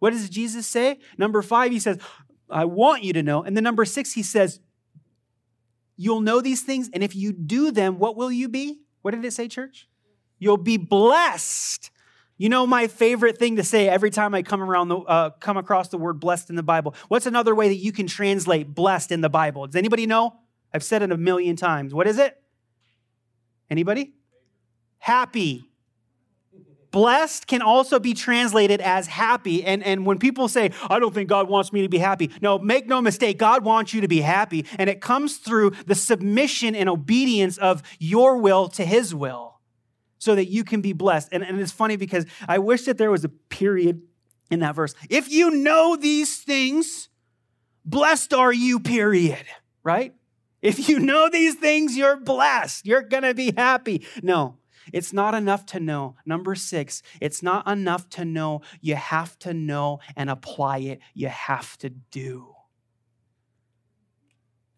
[0.00, 0.98] what does Jesus say?
[1.16, 1.98] Number five, he says,
[2.50, 3.42] I want you to know.
[3.44, 4.58] And then number six, he says,
[5.96, 8.80] You'll know these things, and if you do them, what will you be?
[9.02, 9.86] What did it say, church?
[10.38, 11.90] You'll be blessed.
[12.38, 15.58] You know my favorite thing to say every time I come around the uh, come
[15.58, 16.94] across the word blessed in the Bible.
[17.08, 19.66] What's another way that you can translate blessed in the Bible?
[19.66, 20.36] Does anybody know?
[20.72, 21.92] I've said it a million times.
[21.92, 22.42] What is it?
[23.68, 24.14] Anybody?
[25.00, 25.69] Happy.
[26.90, 29.64] Blessed can also be translated as happy.
[29.64, 32.58] And, and when people say, I don't think God wants me to be happy, no,
[32.58, 34.66] make no mistake, God wants you to be happy.
[34.78, 39.60] And it comes through the submission and obedience of your will to his will
[40.18, 41.28] so that you can be blessed.
[41.32, 44.02] And, and it's funny because I wish that there was a period
[44.50, 44.94] in that verse.
[45.08, 47.08] If you know these things,
[47.84, 49.44] blessed are you, period,
[49.84, 50.14] right?
[50.60, 52.84] If you know these things, you're blessed.
[52.84, 54.04] You're going to be happy.
[54.22, 54.56] No,
[54.92, 56.16] it's not enough to know.
[56.24, 58.62] Number six, it's not enough to know.
[58.80, 61.00] You have to know and apply it.
[61.14, 62.54] You have to do.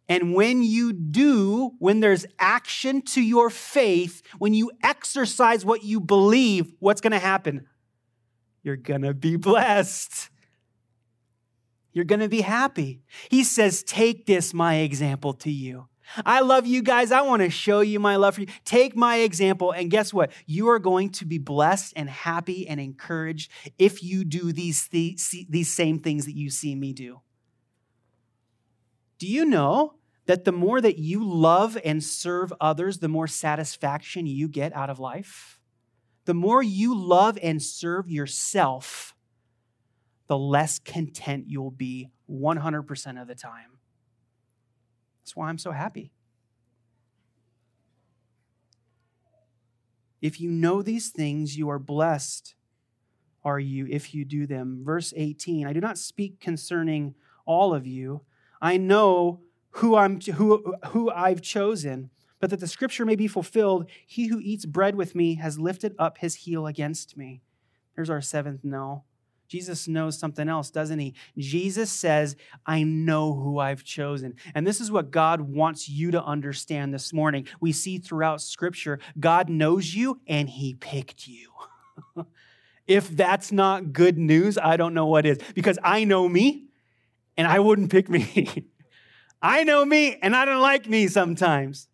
[0.09, 6.01] And when you do, when there's action to your faith, when you exercise what you
[6.01, 7.67] believe, what's going to happen?
[8.63, 10.29] You're going to be blessed.
[11.93, 13.03] You're going to be happy.
[13.31, 15.89] He says, Take this, my example, to you.
[16.25, 17.13] I love you guys.
[17.13, 18.47] I want to show you my love for you.
[18.65, 20.33] Take my example, and guess what?
[20.47, 25.47] You are going to be blessed and happy and encouraged if you do these, th-
[25.49, 27.21] these same things that you see me do.
[29.19, 29.95] Do you know
[30.27, 34.91] that the more that you love and serve others, the more satisfaction you get out
[34.91, 35.61] of life?
[36.25, 39.15] The more you love and serve yourself,
[40.29, 43.79] the less content you'll be 100% of the time.
[45.23, 46.13] That's why I'm so happy.
[50.21, 52.55] If you know these things, you are blessed,
[53.45, 54.83] are you, if you do them.
[54.85, 57.15] Verse 18 I do not speak concerning
[57.47, 58.23] all of you.
[58.61, 59.41] I know
[59.77, 64.39] who, I'm, who, who I've chosen, but that the scripture may be fulfilled He who
[64.41, 67.43] eats bread with me has lifted up his heel against me.
[67.97, 69.05] There's our seventh no.
[69.53, 71.13] Jesus knows something else, doesn't he?
[71.37, 74.37] Jesus says, I know who I've chosen.
[74.55, 77.47] And this is what God wants you to understand this morning.
[77.61, 81.51] We see throughout Scripture, God knows you and he picked you.
[82.87, 85.37] if that's not good news, I don't know what is.
[85.55, 86.69] Because I know me
[87.37, 88.71] and I wouldn't pick me.
[89.43, 91.89] I know me and I don't like me sometimes.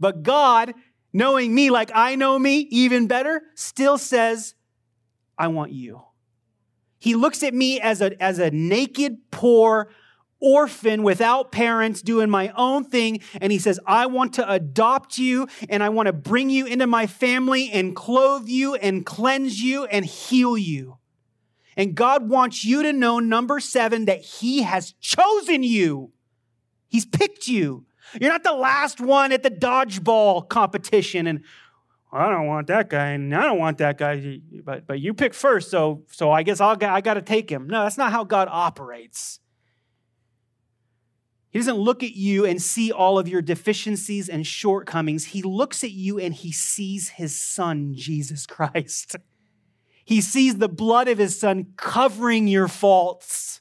[0.00, 0.74] But God,
[1.12, 4.56] knowing me like I know me even better, still says,
[5.38, 6.02] I want you.
[7.04, 9.90] He looks at me as a, as a naked, poor
[10.40, 13.20] orphan without parents doing my own thing.
[13.42, 16.86] And he says, I want to adopt you and I want to bring you into
[16.86, 20.96] my family and clothe you and cleanse you and heal you.
[21.76, 26.10] And God wants you to know, number seven, that He has chosen you.
[26.88, 27.84] He's picked you.
[28.18, 31.44] You're not the last one at the dodgeball competition and
[32.14, 35.34] I don't want that guy, and I don't want that guy, but, but you pick
[35.34, 37.66] first, so, so I guess I'll, I got to take him.
[37.66, 39.40] No, that's not how God operates.
[41.50, 45.26] He doesn't look at you and see all of your deficiencies and shortcomings.
[45.26, 49.16] He looks at you and he sees his son, Jesus Christ.
[50.04, 53.60] He sees the blood of his son covering your faults.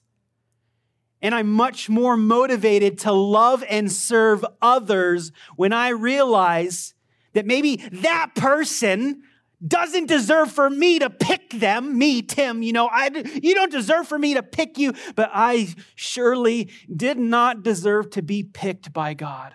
[1.21, 6.95] And I'm much more motivated to love and serve others when I realize
[7.33, 9.23] that maybe that person
[9.65, 12.61] doesn't deserve for me to pick them, me, Tim.
[12.61, 13.09] You know, I,
[13.41, 18.21] you don't deserve for me to pick you, but I surely did not deserve to
[18.21, 19.53] be picked by God.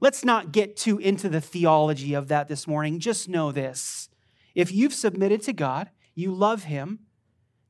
[0.00, 2.98] Let's not get too into the theology of that this morning.
[2.98, 4.08] Just know this
[4.54, 7.00] if you've submitted to God, you love Him,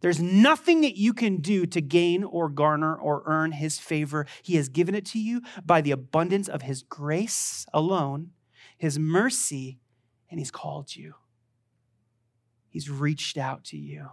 [0.01, 4.27] there's nothing that you can do to gain or garner or earn His favor.
[4.43, 8.31] He has given it to you by the abundance of His grace alone,
[8.83, 9.78] His mercy,
[10.28, 11.14] and He's called you.
[12.68, 14.09] He's reached out to you.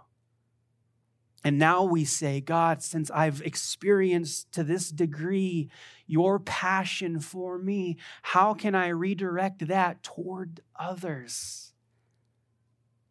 [1.42, 5.70] And now we say, God, since I've experienced to this degree
[6.06, 11.72] your passion for me, how can I redirect that toward others?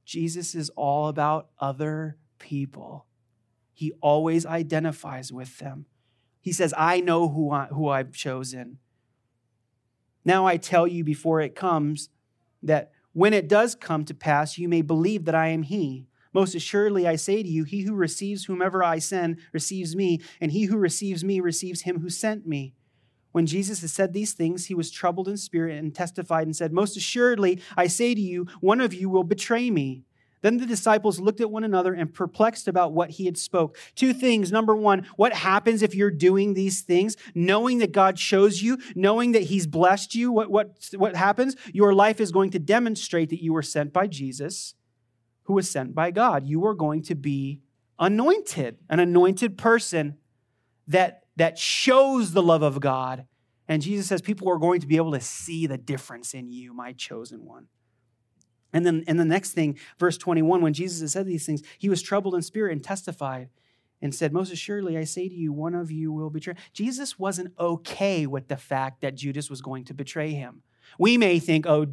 [0.06, 3.06] Jesus is all about other people.
[3.74, 5.88] He always identifies with them.
[6.40, 8.80] He says, I know who, I, who I've chosen.
[10.30, 12.10] Now I tell you before it comes
[12.62, 16.06] that when it does come to pass, you may believe that I am He.
[16.36, 20.52] Most assuredly, I say to you, he who receives whomever I send receives me, and
[20.52, 22.76] he who receives me receives him who sent me.
[23.32, 26.72] When Jesus had said these things, he was troubled in spirit and testified and said,
[26.72, 30.04] Most assuredly, I say to you, one of you will betray me.
[30.42, 33.78] Then the disciples looked at one another and perplexed about what he had spoke.
[33.96, 34.52] Two things.
[34.52, 37.18] Number one, what happens if you're doing these things?
[37.36, 41.56] Knowing that God shows you, knowing that he's blessed you, what, what, what happens?
[41.74, 44.76] Your life is going to demonstrate that you were sent by Jesus,
[45.44, 46.46] who was sent by God.
[46.46, 47.62] You are going to be
[48.00, 50.18] anointed, an anointed person
[50.88, 53.26] that, that shows the love of God.
[53.68, 56.74] And Jesus says people are going to be able to see the difference in you,
[56.74, 57.68] my chosen one.
[58.72, 61.90] And then, and the next thing, verse 21, when Jesus had said these things, he
[61.90, 63.50] was troubled in spirit and testified
[64.02, 66.56] and said, Most assuredly, I say to you, one of you will betray.
[66.74, 70.62] Jesus wasn't okay with the fact that Judas was going to betray him.
[70.98, 71.88] We may think, oh,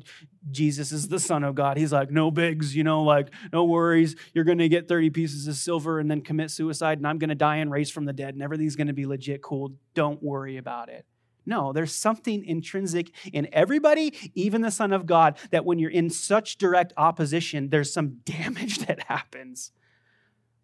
[0.50, 1.76] Jesus is the Son of God.
[1.76, 4.16] He's like, no bigs, you know, like, no worries.
[4.32, 7.28] You're going to get 30 pieces of silver and then commit suicide, and I'm going
[7.28, 9.72] to die and raise from the dead, and everything's going to be legit cool.
[9.94, 11.04] Don't worry about it.
[11.46, 16.10] No, there's something intrinsic in everybody, even the Son of God, that when you're in
[16.10, 19.72] such direct opposition, there's some damage that happens.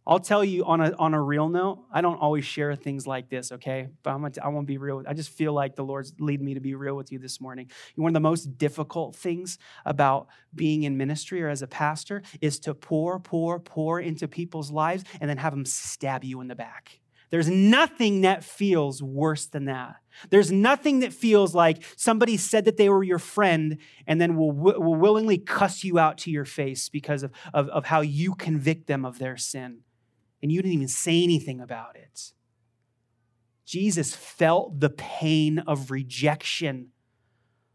[0.05, 3.29] I'll tell you on a, on a real note, I don't always share things like
[3.29, 3.87] this, okay?
[4.03, 5.05] But I'm gonna, I won't be real.
[5.07, 7.71] I just feel like the Lord's leading me to be real with you this morning.
[7.95, 12.59] One of the most difficult things about being in ministry or as a pastor is
[12.61, 16.57] to pour, pour, pour into people's lives and then have them stab you in the
[16.57, 16.99] back.
[17.31, 20.02] There's nothing that feels worse than that.
[20.31, 24.53] There's nothing that feels like somebody said that they were your friend and then will,
[24.53, 28.87] will willingly cuss you out to your face because of, of, of how you convict
[28.87, 29.81] them of their sin.
[30.43, 32.33] And you didn't even say anything about it.
[33.65, 36.89] Jesus felt the pain of rejection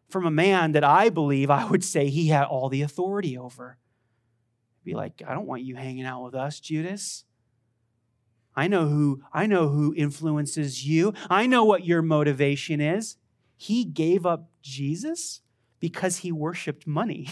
[0.09, 3.77] from a man that I believe I would say he had all the authority over.
[4.83, 7.25] Be like, I don't want you hanging out with us, Judas.
[8.58, 11.14] I know who I know who influences you.
[11.30, 13.16] I know what your motivation is.
[13.55, 15.41] He gave up Jesus
[15.80, 17.30] because he worshiped money.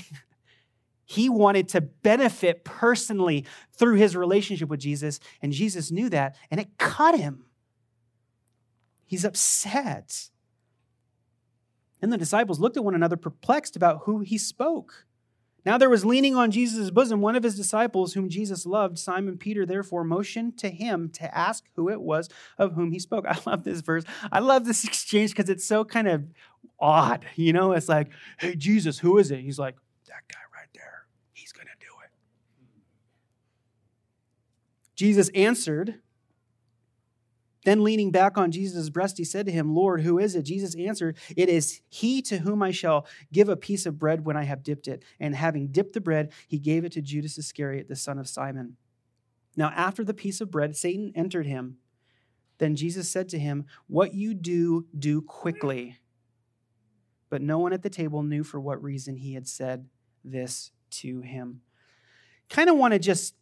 [1.05, 6.59] he wanted to benefit personally through his relationship with Jesus, and Jesus knew that, and
[6.59, 7.45] it cut him.
[9.07, 10.29] He's upset.
[12.01, 15.07] And the disciples looked at one another, perplexed about who he spoke.
[15.65, 18.99] Now there was leaning on Jesus' bosom one of his disciples whom Jesus loved.
[18.99, 23.25] Simon Peter therefore motioned to him to ask who it was of whom he spoke.
[23.29, 24.03] I love this verse.
[24.31, 26.25] I love this exchange because it's so kind of
[26.79, 27.25] odd.
[27.35, 29.39] You know, it's like, hey, Jesus, who is it?
[29.39, 29.75] He's like,
[30.07, 31.07] that guy right there.
[31.33, 32.11] He's going to do it.
[34.95, 35.95] Jesus answered,
[37.65, 40.43] then, leaning back on Jesus' breast, he said to him, Lord, who is it?
[40.43, 44.37] Jesus answered, It is he to whom I shall give a piece of bread when
[44.37, 45.03] I have dipped it.
[45.19, 48.77] And having dipped the bread, he gave it to Judas Iscariot, the son of Simon.
[49.57, 51.77] Now, after the piece of bread, Satan entered him.
[52.59, 55.97] Then Jesus said to him, What you do, do quickly.
[57.31, 59.87] But no one at the table knew for what reason he had said
[60.23, 61.61] this to him.
[62.47, 63.33] Kind of want to just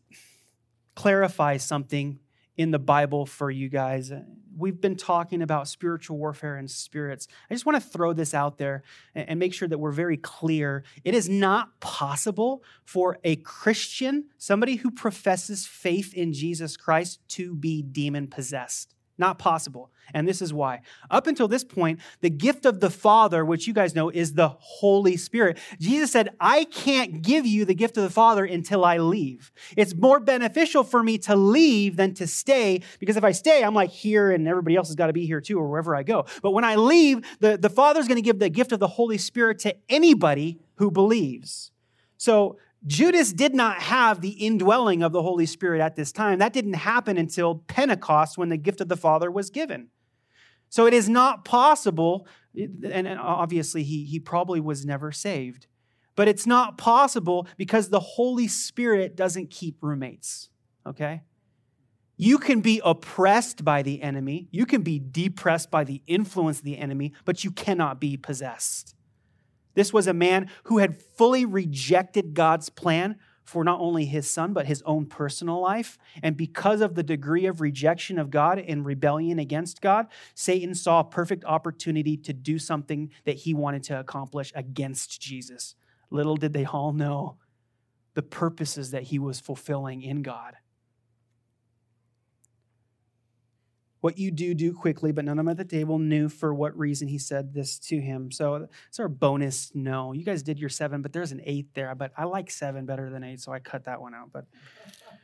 [0.95, 2.19] clarify something
[2.57, 4.11] in the Bible for you guys.
[4.55, 7.27] We've been talking about spiritual warfare and spirits.
[7.49, 8.83] I just want to throw this out there
[9.15, 10.83] and make sure that we're very clear.
[11.03, 17.55] It is not possible for a Christian, somebody who professes faith in Jesus Christ, to
[17.55, 18.93] be demon possessed.
[19.17, 19.91] Not possible.
[20.13, 20.81] And this is why.
[21.11, 24.49] Up until this point, the gift of the Father, which you guys know is the
[24.49, 28.97] Holy Spirit, Jesus said, I can't give you the gift of the Father until I
[28.97, 29.51] leave.
[29.77, 33.75] It's more beneficial for me to leave than to stay because if I stay, I'm
[33.75, 36.25] like here and everybody else has got to be here too or wherever I go.
[36.41, 39.19] But when I leave, the, the Father's going to give the gift of the Holy
[39.19, 41.71] Spirit to anybody who believes.
[42.17, 46.39] So Judas did not have the indwelling of the Holy Spirit at this time.
[46.39, 49.89] That didn't happen until Pentecost when the gift of the Father was given.
[50.69, 52.27] So it is not possible,
[52.57, 55.67] and obviously he, he probably was never saved,
[56.15, 60.49] but it's not possible because the Holy Spirit doesn't keep roommates,
[60.85, 61.21] okay?
[62.17, 66.65] You can be oppressed by the enemy, you can be depressed by the influence of
[66.65, 68.95] the enemy, but you cannot be possessed.
[69.73, 74.53] This was a man who had fully rejected God's plan for not only his son,
[74.53, 75.97] but his own personal life.
[76.21, 81.01] And because of the degree of rejection of God and rebellion against God, Satan saw
[81.01, 85.75] a perfect opportunity to do something that he wanted to accomplish against Jesus.
[86.09, 87.37] Little did they all know
[88.13, 90.55] the purposes that he was fulfilling in God.
[94.03, 96.77] What you do, do quickly, but none of them at the table knew for what
[96.77, 98.31] reason he said this to him.
[98.31, 100.11] So it's our bonus no.
[100.11, 101.95] You guys did your seven, but there's an eight there.
[101.95, 104.33] But I like seven better than eight, so I cut that one out.
[104.33, 104.43] But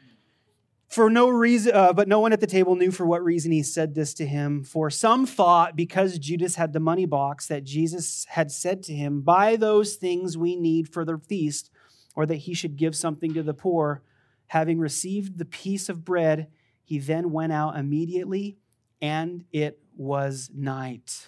[0.87, 3.63] for no reason, uh, but no one at the table knew for what reason he
[3.63, 4.63] said this to him.
[4.63, 9.19] For some thought, because Judas had the money box, that Jesus had said to him,
[9.19, 11.69] Buy those things we need for the feast,
[12.15, 14.03] or that he should give something to the poor.
[14.47, 16.47] Having received the piece of bread,
[16.85, 18.57] he then went out immediately
[19.01, 21.27] and it was night.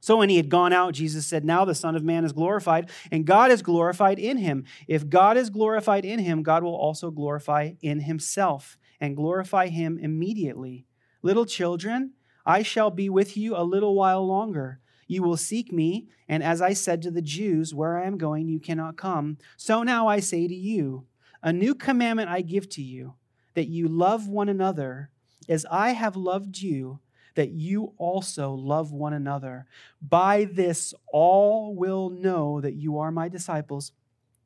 [0.00, 2.90] So when he had gone out, Jesus said, Now the Son of Man is glorified,
[3.10, 4.64] and God is glorified in him.
[4.86, 9.98] If God is glorified in him, God will also glorify in himself and glorify him
[9.98, 10.84] immediately.
[11.22, 12.12] Little children,
[12.44, 14.80] I shall be with you a little while longer.
[15.06, 18.46] You will seek me, and as I said to the Jews, Where I am going,
[18.46, 19.38] you cannot come.
[19.56, 21.06] So now I say to you,
[21.42, 23.14] A new commandment I give to you,
[23.54, 25.10] that you love one another
[25.48, 27.00] as I have loved you,
[27.34, 29.66] that you also love one another.
[30.00, 33.92] By this, all will know that you are my disciples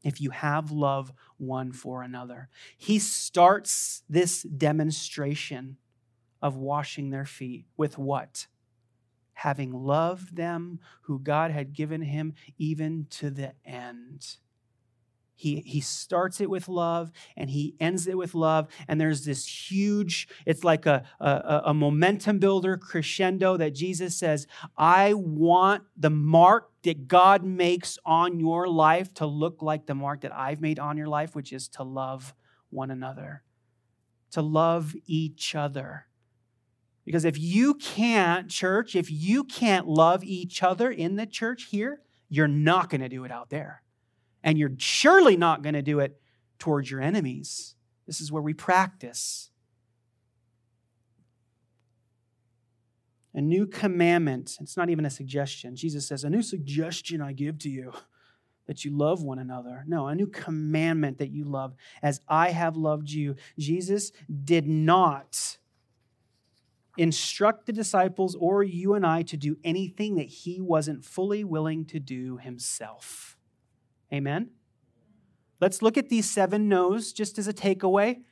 [0.03, 2.49] if you have love one for another.
[2.77, 5.77] He starts this demonstration
[6.41, 8.47] of washing their feet with what?
[9.35, 14.37] Having loved them who God had given him even to the end.
[15.39, 18.67] He, he starts it with love and he ends it with love.
[18.89, 24.49] And there's this huge, it's like a, a, a, momentum builder crescendo that Jesus says,
[24.77, 30.23] I want the mark that God makes on your life to look like the mark
[30.23, 32.35] that I've made on your life, which is to love
[32.71, 33.45] one another,
[34.33, 36.07] to love each other.
[37.05, 42.01] Because if you can't, church, if you can't love each other in the church here,
[42.29, 43.83] you're not going to do it out there.
[44.43, 46.21] And you're surely not going to do it
[46.59, 47.75] towards your enemies.
[48.07, 49.51] This is where we practice.
[53.35, 55.77] A new commandment, it's not even a suggestion.
[55.77, 57.93] Jesus says, A new suggestion I give to you
[58.67, 59.85] that you love one another.
[59.87, 63.35] No, a new commandment that you love as I have loved you.
[63.59, 64.13] Jesus
[64.45, 65.59] did not
[66.99, 71.87] instruct the disciples or you and I to do anything that he wasn't fully willing
[71.87, 73.38] to do himself.
[74.13, 74.51] Amen?
[75.61, 78.23] Let's look at these seven no's just as a takeaway.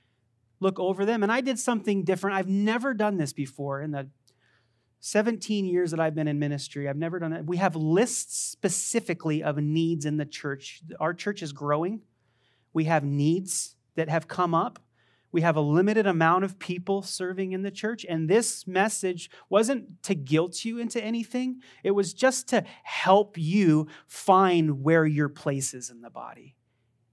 [0.60, 1.22] Look over them.
[1.22, 2.36] And I did something different.
[2.36, 4.08] I've never done this before in the
[5.00, 6.88] 17 years that I've been in ministry.
[6.88, 7.44] I've never done it.
[7.44, 10.82] We have lists specifically of needs in the church.
[10.98, 12.02] Our church is growing.
[12.72, 14.78] We have needs that have come up.
[15.36, 20.02] We have a limited amount of people serving in the church, and this message wasn't
[20.04, 21.60] to guilt you into anything.
[21.84, 26.56] It was just to help you find where your place is in the body.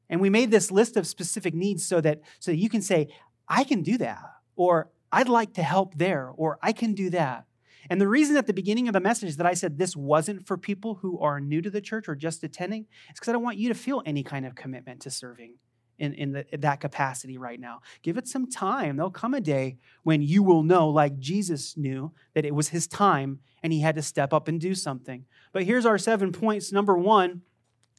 [0.09, 3.09] And we made this list of specific needs so that so that you can say,
[3.49, 4.23] I can do that,
[4.55, 7.43] or I'd like to help there, or I can do that.
[7.89, 10.57] And the reason at the beginning of the message that I said this wasn't for
[10.57, 13.57] people who are new to the church or just attending is because I don't want
[13.57, 15.55] you to feel any kind of commitment to serving
[15.99, 17.81] in, in, the, in that capacity right now.
[18.01, 18.95] Give it some time.
[18.95, 22.87] There'll come a day when you will know, like Jesus knew, that it was his
[22.87, 25.25] time and he had to step up and do something.
[25.51, 26.71] But here's our seven points.
[26.71, 27.41] Number one,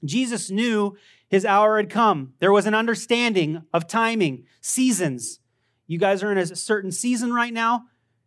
[0.04, 0.96] Jesus knew
[1.28, 2.34] his hour had come.
[2.38, 5.40] There was an understanding of timing, seasons.
[5.86, 7.84] You guys are in a certain season right now.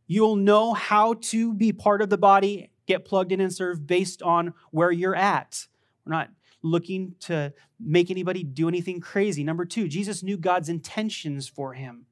[0.07, 4.22] You'll know how to be part of the body, get plugged in and serve based
[4.22, 5.68] on where you're at.
[6.05, 6.30] We're not
[6.62, 9.43] looking to make anybody do anything crazy.
[9.43, 12.05] Number two, Jesus knew God's intentions for him.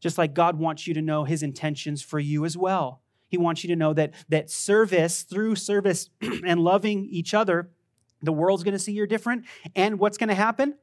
[0.00, 3.02] Just like God wants you to know his intentions for you as well.
[3.28, 6.10] He wants you to know that, that service, through service
[6.44, 7.70] and loving each other,
[8.20, 9.44] the world's to see you're different.
[9.74, 10.74] And what's to happen?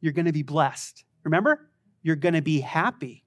[0.00, 1.04] You're to be blessed.
[1.24, 1.70] Remember?
[2.02, 3.24] You're to be happy.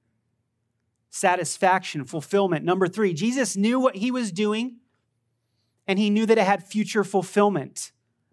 [1.09, 2.65] Satisfaction, fulfillment.
[2.65, 4.77] Number three, Jesus knew what he was doing
[5.87, 7.91] and he knew that it had future fulfillment.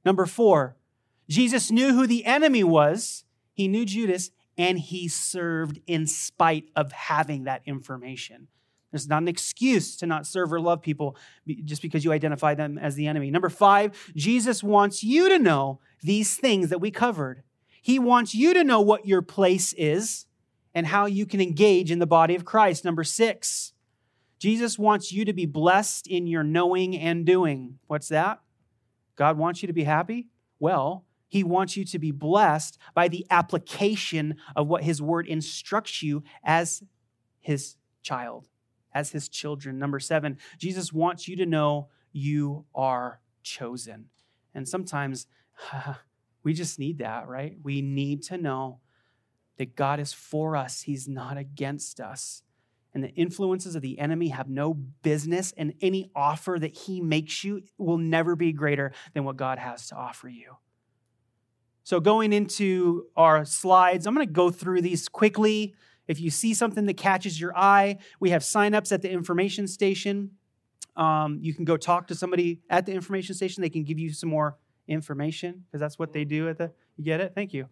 [0.08, 0.74] Number four,
[1.28, 6.92] Jesus knew who the enemy was, he knew Judas, and he served in spite of
[6.92, 8.48] having that information.
[8.90, 11.14] There's not an excuse to not serve or love people
[11.66, 13.30] just because you identify them as the enemy.
[13.30, 17.42] Number five, Jesus wants you to know these things that we covered.
[17.82, 20.24] He wants you to know what your place is
[20.74, 22.82] and how you can engage in the body of Christ.
[22.82, 23.74] Number six,
[24.38, 27.78] Jesus wants you to be blessed in your knowing and doing.
[27.88, 28.40] What's that?
[29.18, 30.28] God wants you to be happy?
[30.60, 36.02] Well, he wants you to be blessed by the application of what his word instructs
[36.02, 36.84] you as
[37.40, 38.46] his child,
[38.94, 39.76] as his children.
[39.78, 44.06] Number seven, Jesus wants you to know you are chosen.
[44.54, 45.26] And sometimes
[46.44, 47.56] we just need that, right?
[47.60, 48.78] We need to know
[49.58, 52.44] that God is for us, he's not against us.
[52.98, 57.44] And the influences of the enemy have no business, and any offer that he makes
[57.44, 60.56] you will never be greater than what God has to offer you.
[61.84, 65.76] So, going into our slides, I'm going to go through these quickly.
[66.08, 70.32] If you see something that catches your eye, we have signups at the information station.
[70.96, 73.62] Um, you can go talk to somebody at the information station.
[73.62, 76.72] They can give you some more information because that's what they do at the.
[76.96, 77.30] You get it?
[77.32, 77.68] Thank you.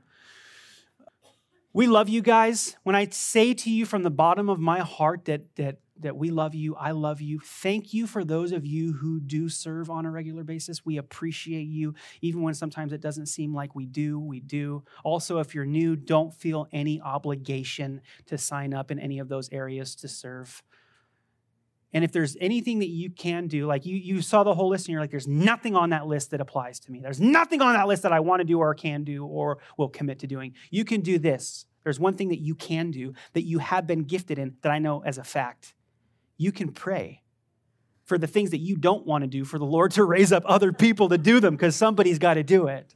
[1.77, 2.75] We love you guys.
[2.85, 6.31] When I say to you from the bottom of my heart that that that we
[6.31, 6.75] love you.
[6.75, 7.41] I love you.
[7.41, 10.85] Thank you for those of you who do serve on a regular basis.
[10.85, 14.19] We appreciate you, even when sometimes it doesn't seem like we do.
[14.19, 14.85] We do.
[15.05, 19.49] Also, if you're new, don't feel any obligation to sign up in any of those
[19.53, 20.63] areas to serve.
[21.97, 24.85] And if there's anything that you can do, like you, you saw the whole list
[24.85, 27.01] and you're like, there's nothing on that list that applies to me.
[27.01, 29.89] There's nothing on that list that I want to do or can do or will
[29.89, 30.53] commit to doing.
[30.71, 31.65] You can do this.
[31.85, 34.79] There's one thing that you can do that you have been gifted in that I
[34.79, 35.73] know as a fact
[36.37, 37.23] you can pray
[38.05, 40.43] for the things that you don't want to do for the Lord to raise up
[40.45, 42.95] other people to do them because somebody's got to do it.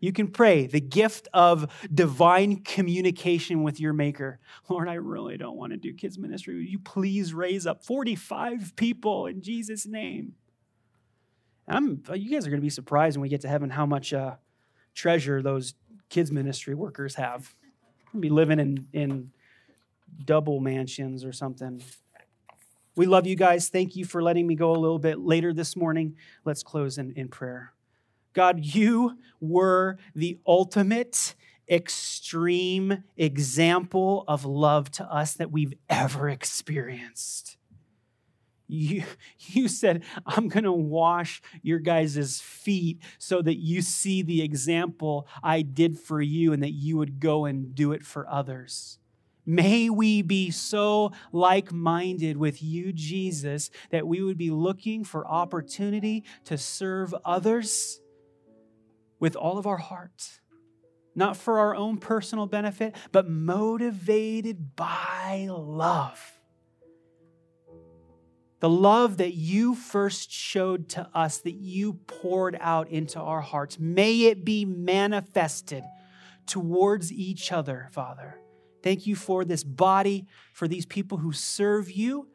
[0.00, 4.40] You can pray the gift of divine communication with your Maker.
[4.68, 6.54] Lord, I really don't want to do kids' ministry.
[6.54, 10.34] Will you please raise up 45 people in Jesus' name?
[11.68, 14.12] I'm, you guys are going to be surprised when we get to heaven how much
[14.12, 14.36] uh,
[14.94, 15.74] treasure those
[16.08, 17.54] kids' ministry workers have.
[18.18, 19.30] Be living in, in
[20.24, 21.82] double mansions or something.
[22.96, 23.68] We love you guys.
[23.68, 26.16] Thank you for letting me go a little bit later this morning.
[26.44, 27.72] Let's close in, in prayer.
[28.32, 31.34] God, you were the ultimate,
[31.70, 37.56] extreme example of love to us that we've ever experienced.
[38.66, 39.04] You,
[39.38, 45.26] you said, I'm going to wash your guys' feet so that you see the example
[45.42, 48.98] I did for you and that you would go and do it for others.
[49.46, 55.26] May we be so like minded with you, Jesus, that we would be looking for
[55.26, 58.00] opportunity to serve others
[59.20, 60.40] with all of our heart.
[61.14, 66.40] Not for our own personal benefit, but motivated by love.
[68.60, 73.78] The love that you first showed to us, that you poured out into our hearts,
[73.78, 75.82] may it be manifested
[76.46, 78.38] towards each other, Father.
[78.82, 82.28] Thank you for this body, for these people who serve you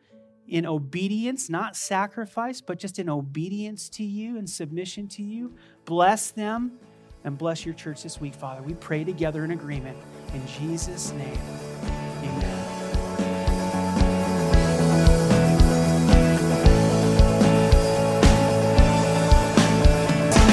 [0.47, 5.55] in obedience, not sacrifice, but just in obedience to you and submission to you.
[5.86, 6.79] Bless them
[7.23, 8.61] and bless your church this week, Father.
[8.63, 9.97] We pray together in agreement.
[10.33, 11.39] In Jesus' name,
[12.23, 12.61] amen.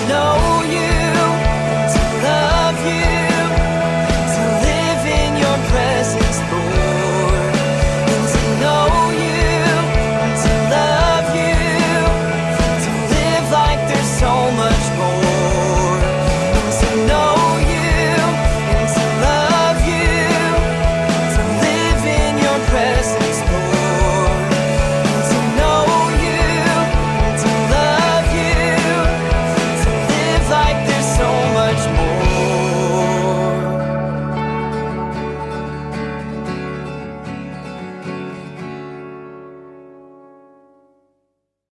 [0.09, 0.42] No.